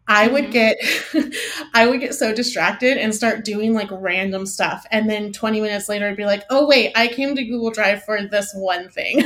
I 0.09 0.27
would 0.27 0.45
mm-hmm. 0.45 1.21
get 1.21 1.35
I 1.73 1.85
would 1.85 1.99
get 1.99 2.15
so 2.15 2.33
distracted 2.33 2.97
and 2.97 3.13
start 3.13 3.45
doing 3.45 3.73
like 3.73 3.89
random 3.91 4.47
stuff. 4.47 4.85
And 4.91 5.07
then 5.07 5.31
20 5.31 5.61
minutes 5.61 5.87
later 5.87 6.07
I'd 6.09 6.17
be 6.17 6.25
like, 6.25 6.43
"Oh 6.49 6.67
wait, 6.67 6.91
I 6.95 7.07
came 7.07 7.35
to 7.35 7.45
Google 7.45 7.69
Drive 7.69 8.03
for 8.03 8.19
this 8.23 8.51
one 8.55 8.89
thing." 8.89 9.21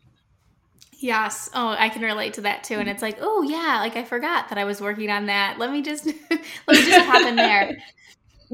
yes. 0.98 1.50
Oh, 1.54 1.76
I 1.78 1.90
can 1.90 2.02
relate 2.02 2.34
to 2.34 2.40
that 2.40 2.64
too. 2.64 2.76
And 2.76 2.88
it's 2.88 3.02
like, 3.02 3.18
"Oh 3.20 3.42
yeah, 3.42 3.80
like 3.80 3.96
I 3.96 4.02
forgot 4.02 4.48
that 4.48 4.56
I 4.56 4.64
was 4.64 4.80
working 4.80 5.10
on 5.10 5.26
that. 5.26 5.58
Let 5.58 5.70
me 5.70 5.82
just 5.82 6.06
let 6.30 6.40
me 6.68 6.82
just 6.82 7.06
hop 7.06 7.26
in 7.26 7.36
there." 7.36 7.76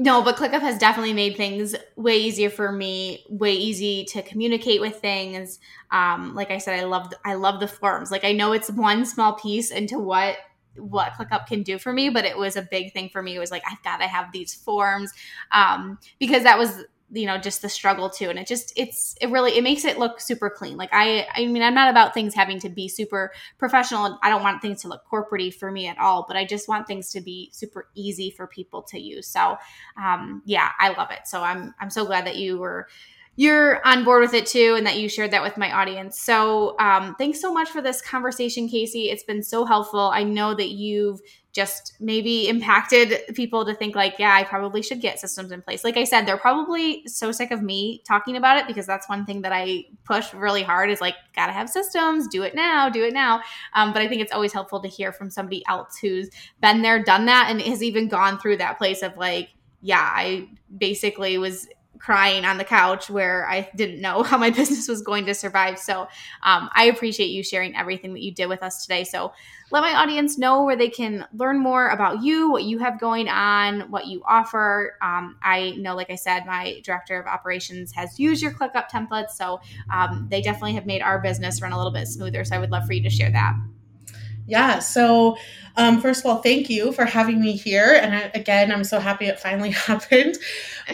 No, 0.01 0.21
but 0.21 0.37
ClickUp 0.37 0.61
has 0.61 0.77
definitely 0.77 1.11
made 1.11 1.35
things 1.35 1.75
way 1.97 2.17
easier 2.17 2.49
for 2.49 2.71
me, 2.71 3.25
way 3.29 3.51
easy 3.53 4.05
to 4.05 4.21
communicate 4.21 4.79
with 4.79 4.95
things. 5.01 5.59
Um, 5.91 6.35
like 6.35 6.51
I 6.51 6.57
said, 6.57 6.79
I 6.79 6.83
love 6.83 7.13
I 7.23 7.35
love 7.35 7.61
the 7.61 7.67
forms. 7.67 8.11
Like 8.11 8.25
I 8.25 8.33
know 8.33 8.51
it's 8.51 8.69
one 8.69 9.05
small 9.05 9.33
piece 9.33 9.71
into 9.71 9.99
what 9.99 10.37
what 10.77 11.13
ClickUp 11.13 11.47
can 11.47 11.63
do 11.63 11.77
for 11.77 11.91
me, 11.91 12.09
but 12.09 12.25
it 12.25 12.37
was 12.37 12.55
a 12.55 12.61
big 12.61 12.93
thing 12.93 13.09
for 13.09 13.21
me. 13.21 13.35
It 13.35 13.39
was 13.39 13.51
like 13.51 13.63
I've 13.69 13.83
got 13.83 13.97
to 13.97 14.07
have 14.07 14.31
these 14.31 14.53
forms 14.53 15.11
um, 15.51 15.99
because 16.19 16.43
that 16.43 16.57
was 16.57 16.83
you 17.11 17.25
know 17.25 17.37
just 17.37 17.61
the 17.61 17.69
struggle 17.69 18.09
too. 18.09 18.29
And 18.29 18.37
it 18.37 18.47
just 18.47 18.71
it's 18.75 19.15
it 19.19 19.29
really 19.29 19.57
it 19.57 19.63
makes 19.63 19.83
it 19.85 19.97
look 19.97 20.19
super 20.19 20.49
clean. 20.49 20.77
Like 20.77 20.89
i 20.91 21.27
i 21.33 21.45
mean 21.45 21.63
i'm 21.63 21.73
not 21.73 21.89
about 21.89 22.13
things 22.13 22.35
having 22.35 22.59
to 22.59 22.69
be 22.69 22.87
super 22.87 23.31
professional. 23.57 24.05
And 24.05 24.15
i 24.21 24.29
don't 24.29 24.43
want 24.43 24.61
things 24.61 24.81
to 24.83 24.87
look 24.87 25.01
corporatey 25.11 25.53
for 25.53 25.71
me 25.71 25.87
at 25.87 25.97
all 25.97 26.25
but 26.27 26.37
i 26.37 26.45
just 26.45 26.67
want 26.67 26.87
things 26.87 27.09
to 27.11 27.21
be 27.21 27.49
super 27.51 27.89
easy 27.95 28.29
for 28.29 28.47
people 28.47 28.83
to 28.83 28.99
use. 28.99 29.27
So 29.27 29.57
um 29.97 30.41
yeah 30.45 30.69
i 30.79 30.89
love 30.89 31.11
it. 31.11 31.21
So 31.25 31.41
i'm 31.41 31.73
i'm 31.79 31.89
so 31.89 32.05
glad 32.05 32.25
that 32.25 32.35
you 32.35 32.59
were 32.59 32.87
you're 33.39 33.79
on 33.87 34.03
board 34.03 34.19
with 34.19 34.33
it 34.33 34.45
too 34.45 34.75
and 34.75 34.85
that 34.85 34.99
you 34.99 35.07
shared 35.07 35.31
that 35.31 35.41
with 35.41 35.55
my 35.55 35.71
audience. 35.71 36.19
So, 36.19 36.77
um, 36.77 37.15
thanks 37.17 37.39
so 37.39 37.53
much 37.53 37.69
for 37.69 37.81
this 37.81 38.01
conversation, 38.01 38.67
Kaci. 38.67 39.13
It's 39.13 39.23
been 39.23 39.41
so 39.41 39.63
helpful. 39.63 40.11
I 40.13 40.23
know 40.23 40.53
that 40.53 40.71
you've 40.71 41.21
just 41.53 41.93
maybe 42.01 42.49
impacted 42.49 43.33
people 43.35 43.63
to 43.63 43.73
think 43.73 43.95
like, 43.95 44.15
yeah, 44.19 44.35
I 44.35 44.43
probably 44.43 44.81
should 44.81 44.99
get 44.99 45.21
systems 45.21 45.53
in 45.53 45.61
place. 45.61 45.85
Like 45.85 45.95
I 45.95 46.03
said, 46.03 46.25
they're 46.25 46.35
probably 46.35 47.07
so 47.07 47.31
sick 47.31 47.51
of 47.51 47.63
me 47.63 48.03
talking 48.05 48.35
about 48.35 48.57
it 48.57 48.67
because 48.67 48.85
that's 48.85 49.07
one 49.07 49.25
thing 49.25 49.41
that 49.43 49.53
I 49.53 49.85
push 50.03 50.33
really 50.33 50.61
hard 50.61 50.89
is 50.89 50.99
like, 50.99 51.15
gotta 51.33 51.53
have 51.53 51.69
systems, 51.69 52.27
do 52.27 52.43
it 52.43 52.55
now, 52.55 52.89
do 52.89 53.05
it 53.05 53.13
now. 53.13 53.39
Um, 53.73 53.93
but 53.93 54.01
I 54.01 54.09
think 54.09 54.21
it's 54.21 54.33
always 54.33 54.51
helpful 54.51 54.81
to 54.81 54.89
hear 54.89 55.13
from 55.13 55.29
somebody 55.29 55.63
else 55.69 55.97
who's 55.97 56.29
been 56.61 56.81
there, 56.81 57.01
done 57.01 57.25
that, 57.27 57.47
and 57.49 57.61
has 57.61 57.81
even 57.83 58.09
gone 58.09 58.37
through 58.37 58.57
that 58.57 58.77
place 58.77 59.01
of 59.01 59.15
like, 59.15 59.51
yeah, 59.81 60.11
I 60.13 60.49
basically 60.77 61.37
was 61.37 61.69
crying 61.99 62.45
on 62.45 62.57
the 62.57 62.63
couch 62.63 63.09
where 63.09 63.47
I 63.47 63.69
didn't 63.75 64.01
know 64.01 64.23
how 64.29 64.37
my 64.37 64.49
business 64.49 64.87
was 64.87 65.01
going 65.01 65.25
to 65.25 65.35
survive. 65.35 65.77
So 65.77 66.01
um, 66.43 66.69
I 66.73 66.85
appreciate 66.85 67.27
you 67.27 67.43
sharing 67.43 67.75
everything 67.75 68.13
that 68.13 68.21
you 68.21 68.31
did 68.31 68.47
with 68.47 68.63
us 68.63 68.83
today. 68.83 69.03
So 69.03 69.33
let 69.71 69.81
my 69.81 69.93
audience 69.93 70.37
know 70.37 70.63
where 70.63 70.75
they 70.75 70.89
can 70.89 71.27
learn 71.33 71.59
more 71.59 71.89
about 71.89 72.23
you, 72.23 72.49
what 72.49 72.63
you 72.63 72.79
have 72.79 72.99
going 72.99 73.29
on, 73.29 73.81
what 73.91 74.07
you 74.07 74.23
offer. 74.27 74.97
Um, 75.01 75.37
I 75.43 75.71
know, 75.77 75.95
like 75.95 76.09
I 76.09 76.15
said, 76.15 76.45
my 76.47 76.81
director 76.83 77.19
of 77.19 77.27
operations 77.27 77.91
has 77.91 78.19
used 78.19 78.41
your 78.41 78.51
ClickUp 78.51 78.89
templates. 78.89 79.31
So 79.31 79.61
um, 79.93 80.27
they 80.31 80.41
definitely 80.41 80.73
have 80.73 80.87
made 80.87 81.01
our 81.01 81.19
business 81.19 81.61
run 81.61 81.71
a 81.71 81.77
little 81.77 81.93
bit 81.93 82.07
smoother. 82.07 82.43
So 82.45 82.55
I 82.55 82.59
would 82.59 82.71
love 82.71 82.87
for 82.87 82.93
you 82.93 83.03
to 83.03 83.09
share 83.09 83.29
that. 83.31 83.55
Yeah. 84.47 84.79
So, 84.79 85.37
um, 85.75 86.01
first 86.01 86.21
of 86.21 86.25
all, 86.25 86.41
thank 86.41 86.71
you 86.71 86.91
for 86.91 87.05
having 87.05 87.39
me 87.39 87.55
here. 87.55 87.99
And 88.01 88.15
I, 88.15 88.31
again, 88.33 88.71
I'm 88.71 88.83
so 88.83 88.99
happy 88.99 89.27
it 89.27 89.39
finally 89.39 89.69
happened. 89.87 90.39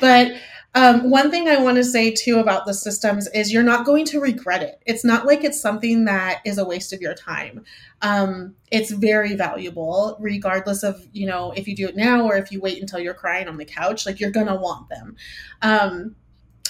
But 0.01 0.33
um, 0.75 1.09
one 1.09 1.31
thing 1.31 1.47
I 1.47 1.57
want 1.57 1.77
to 1.77 1.85
say 1.85 2.11
too 2.11 2.39
about 2.39 2.65
the 2.65 2.73
systems 2.73 3.27
is 3.29 3.51
you're 3.51 3.63
not 3.63 3.85
going 3.85 4.03
to 4.07 4.19
regret 4.19 4.61
it. 4.61 4.81
It's 4.85 5.05
not 5.05 5.25
like 5.25 5.45
it's 5.45 5.59
something 5.59 6.03
that 6.03 6.41
is 6.43 6.57
a 6.57 6.65
waste 6.65 6.91
of 6.91 6.99
your 6.99 7.13
time. 7.13 7.63
Um, 8.01 8.55
it's 8.71 8.91
very 8.91 9.35
valuable, 9.35 10.17
regardless 10.19 10.83
of 10.83 11.07
you 11.13 11.27
know 11.27 11.53
if 11.53 11.65
you 11.65 11.77
do 11.77 11.87
it 11.87 11.95
now 11.95 12.25
or 12.25 12.35
if 12.35 12.51
you 12.51 12.59
wait 12.59 12.81
until 12.81 12.99
you're 12.99 13.13
crying 13.13 13.47
on 13.47 13.55
the 13.55 13.63
couch. 13.63 14.05
Like 14.05 14.19
you're 14.19 14.31
gonna 14.31 14.57
want 14.57 14.89
them. 14.89 15.15
Um, 15.61 16.17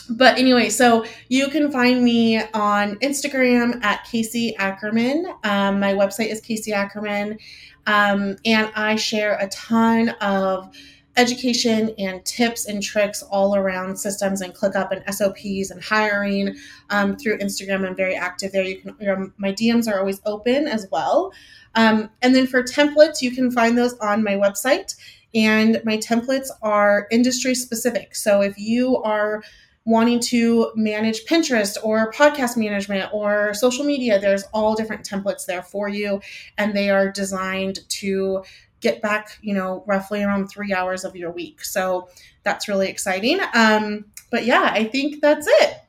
but 0.08 0.38
anyway, 0.38 0.70
so 0.70 1.04
you 1.30 1.48
can 1.48 1.72
find 1.72 2.04
me 2.04 2.39
on 2.54 2.98
Instagram 2.98 3.84
at 3.84 4.06
Kaci 4.06 4.54
Ackerman. 4.60 5.26
Um, 5.44 5.80
my 5.80 5.94
website 5.94 6.30
is 6.30 6.41
Kaci 6.41 6.74
Ackerman, 6.74 7.39
um, 7.88 8.36
and 8.46 8.72
I 8.76 8.98
share 8.98 9.36
a 9.39 9.48
ton 9.48 10.10
of 10.22 10.70
education 11.17 11.93
and 11.97 12.23
tips 12.25 12.65
and 12.65 12.84
tricks 12.84 13.23
all 13.23 13.56
around 13.56 13.97
systems 13.97 14.41
and 14.41 14.54
ClickUp 14.54 14.91
and 14.91 15.15
SOPs 15.15 15.71
and 15.71 15.84
hiring 15.84 16.56
um, 16.89 17.15
through 17.15 17.38
Instagram. 17.38 17.88
I'm 17.88 17.95
very 17.95 18.15
active 18.15 18.51
there. 18.51 18.63
You 18.63 18.80
can 18.80 18.95
your, 18.99 19.32
my 19.38 19.51
DMs 19.54 19.91
are 19.91 19.99
always 19.99 20.21
open 20.25 20.67
as 20.67 20.88
well. 20.91 21.32
Um, 21.75 22.10
and 22.21 22.36
then 22.36 22.47
for 22.47 22.63
templates, 22.63 23.21
you 23.21 23.32
can 23.32 23.51
find 23.51 23.78
those 23.78 23.93
on 23.99 24.23
my 24.23 24.34
website. 24.34 24.95
And 25.34 25.82
my 25.84 25.97
templates 25.97 26.47
are 26.62 27.08
industry 27.12 27.56
specific. 27.56 28.15
So 28.15 28.41
if 28.41 28.58
you 28.58 28.97
are 28.97 29.43
wanting 29.84 30.19
to 30.19 30.71
manage 30.75 31.25
Pinterest 31.25 31.78
or 31.84 32.12
podcast 32.12 32.58
management 32.58 33.10
or 33.13 33.54
social 33.54 33.86
media, 33.86 34.19
there's 34.19 34.43
all 34.54 34.75
different 34.75 35.08
templates 35.08 35.45
there 35.45 35.62
for 35.62 35.88
you. 35.88 36.21
And 36.58 36.75
they 36.75 36.89
are 36.89 37.12
designed 37.12 37.80
to 37.89 38.43
get 38.86 39.02
back, 39.02 39.39
you 39.41 39.54
know, 39.54 39.84
roughly 39.88 40.21
around 40.21 40.48
three 40.48 40.71
hours 40.71 41.04
of 41.04 41.15
your 41.15 41.32
week. 41.32 41.65
So 41.65 42.08
that's 42.43 42.67
really 42.67 42.88
exciting. 42.88 43.39
Um, 43.54 44.06
but 44.30 44.45
yeah, 44.45 44.69
I 44.71 44.86
think 44.86 45.21
that's 45.21 45.48
it. 45.50 45.82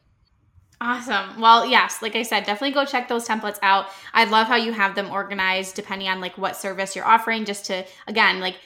Awesome. 0.80 1.40
Well, 1.40 1.66
yes, 1.66 2.00
like 2.02 2.16
I 2.16 2.22
said, 2.22 2.44
definitely 2.44 2.72
go 2.72 2.85
check 2.85 3.09
those 3.09 3.28
templates 3.28 3.59
out. 3.62 3.86
I 4.14 4.24
love 4.24 4.47
how 4.47 4.57
you 4.57 4.72
have 4.72 4.94
them 4.94 5.11
organized 5.11 5.74
depending 5.74 6.09
on 6.09 6.20
like 6.20 6.36
what 6.38 6.57
service 6.57 6.97
you're 6.97 7.07
offering 7.07 7.44
just 7.44 7.66
to 7.66 7.84
again, 8.07 8.40
like 8.40 8.57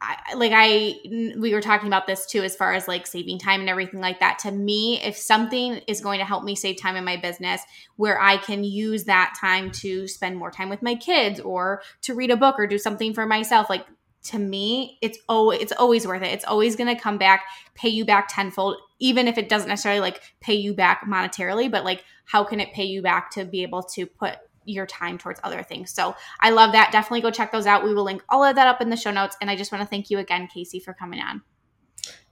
I, 0.00 0.34
like 0.34 0.52
I 0.54 0.94
we 1.38 1.54
were 1.54 1.62
talking 1.62 1.86
about 1.86 2.06
this 2.06 2.26
too 2.26 2.42
as 2.42 2.54
far 2.54 2.74
as 2.74 2.86
like 2.86 3.06
saving 3.06 3.38
time 3.38 3.60
and 3.60 3.68
everything 3.68 4.00
like 4.00 4.20
that. 4.20 4.38
To 4.40 4.50
me, 4.50 5.00
if 5.02 5.16
something 5.16 5.80
is 5.86 6.00
going 6.00 6.18
to 6.18 6.24
help 6.24 6.44
me 6.44 6.54
save 6.54 6.80
time 6.80 6.96
in 6.96 7.04
my 7.04 7.16
business 7.16 7.62
where 7.96 8.20
I 8.20 8.36
can 8.36 8.62
use 8.62 9.04
that 9.04 9.36
time 9.40 9.70
to 9.72 10.06
spend 10.06 10.36
more 10.36 10.50
time 10.50 10.68
with 10.68 10.82
my 10.82 10.94
kids 10.94 11.40
or 11.40 11.82
to 12.02 12.14
read 12.14 12.30
a 12.30 12.36
book 12.36 12.56
or 12.58 12.66
do 12.66 12.78
something 12.78 13.14
for 13.14 13.26
myself, 13.26 13.70
like 13.70 13.86
to 14.24 14.38
me, 14.38 14.98
it's 15.00 15.18
oh 15.28 15.50
it's 15.50 15.72
always 15.72 16.06
worth 16.06 16.22
it. 16.22 16.32
It's 16.32 16.44
always 16.44 16.76
going 16.76 16.94
to 16.94 17.00
come 17.00 17.16
back, 17.16 17.44
pay 17.74 17.88
you 17.88 18.04
back 18.04 18.28
tenfold, 18.28 18.76
even 18.98 19.28
if 19.28 19.38
it 19.38 19.48
doesn't 19.48 19.68
necessarily 19.68 20.00
like 20.00 20.20
pay 20.40 20.54
you 20.54 20.74
back 20.74 21.06
monetarily, 21.06 21.70
but 21.70 21.84
like 21.84 22.04
how 22.26 22.44
can 22.44 22.60
it 22.60 22.72
pay 22.72 22.84
you 22.84 23.02
back 23.02 23.30
to 23.30 23.44
be 23.44 23.62
able 23.62 23.82
to 23.82 24.04
put 24.04 24.36
your 24.66 24.86
time 24.86 25.18
towards 25.18 25.40
other 25.42 25.62
things. 25.62 25.92
So 25.92 26.14
I 26.40 26.50
love 26.50 26.72
that. 26.72 26.92
Definitely 26.92 27.22
go 27.22 27.30
check 27.30 27.52
those 27.52 27.66
out. 27.66 27.84
We 27.84 27.94
will 27.94 28.04
link 28.04 28.22
all 28.28 28.44
of 28.44 28.56
that 28.56 28.66
up 28.66 28.80
in 28.80 28.90
the 28.90 28.96
show 28.96 29.10
notes. 29.10 29.36
And 29.40 29.50
I 29.50 29.56
just 29.56 29.72
want 29.72 29.82
to 29.82 29.88
thank 29.88 30.10
you 30.10 30.18
again, 30.18 30.48
Kaci, 30.54 30.82
for 30.82 30.92
coming 30.92 31.20
on. 31.20 31.42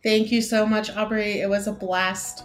Thank 0.02 0.30
you 0.30 0.42
so 0.42 0.66
much, 0.66 0.90
Aubrey. 0.90 1.40
It 1.40 1.48
was 1.48 1.66
a 1.66 1.72
blast. 1.72 2.44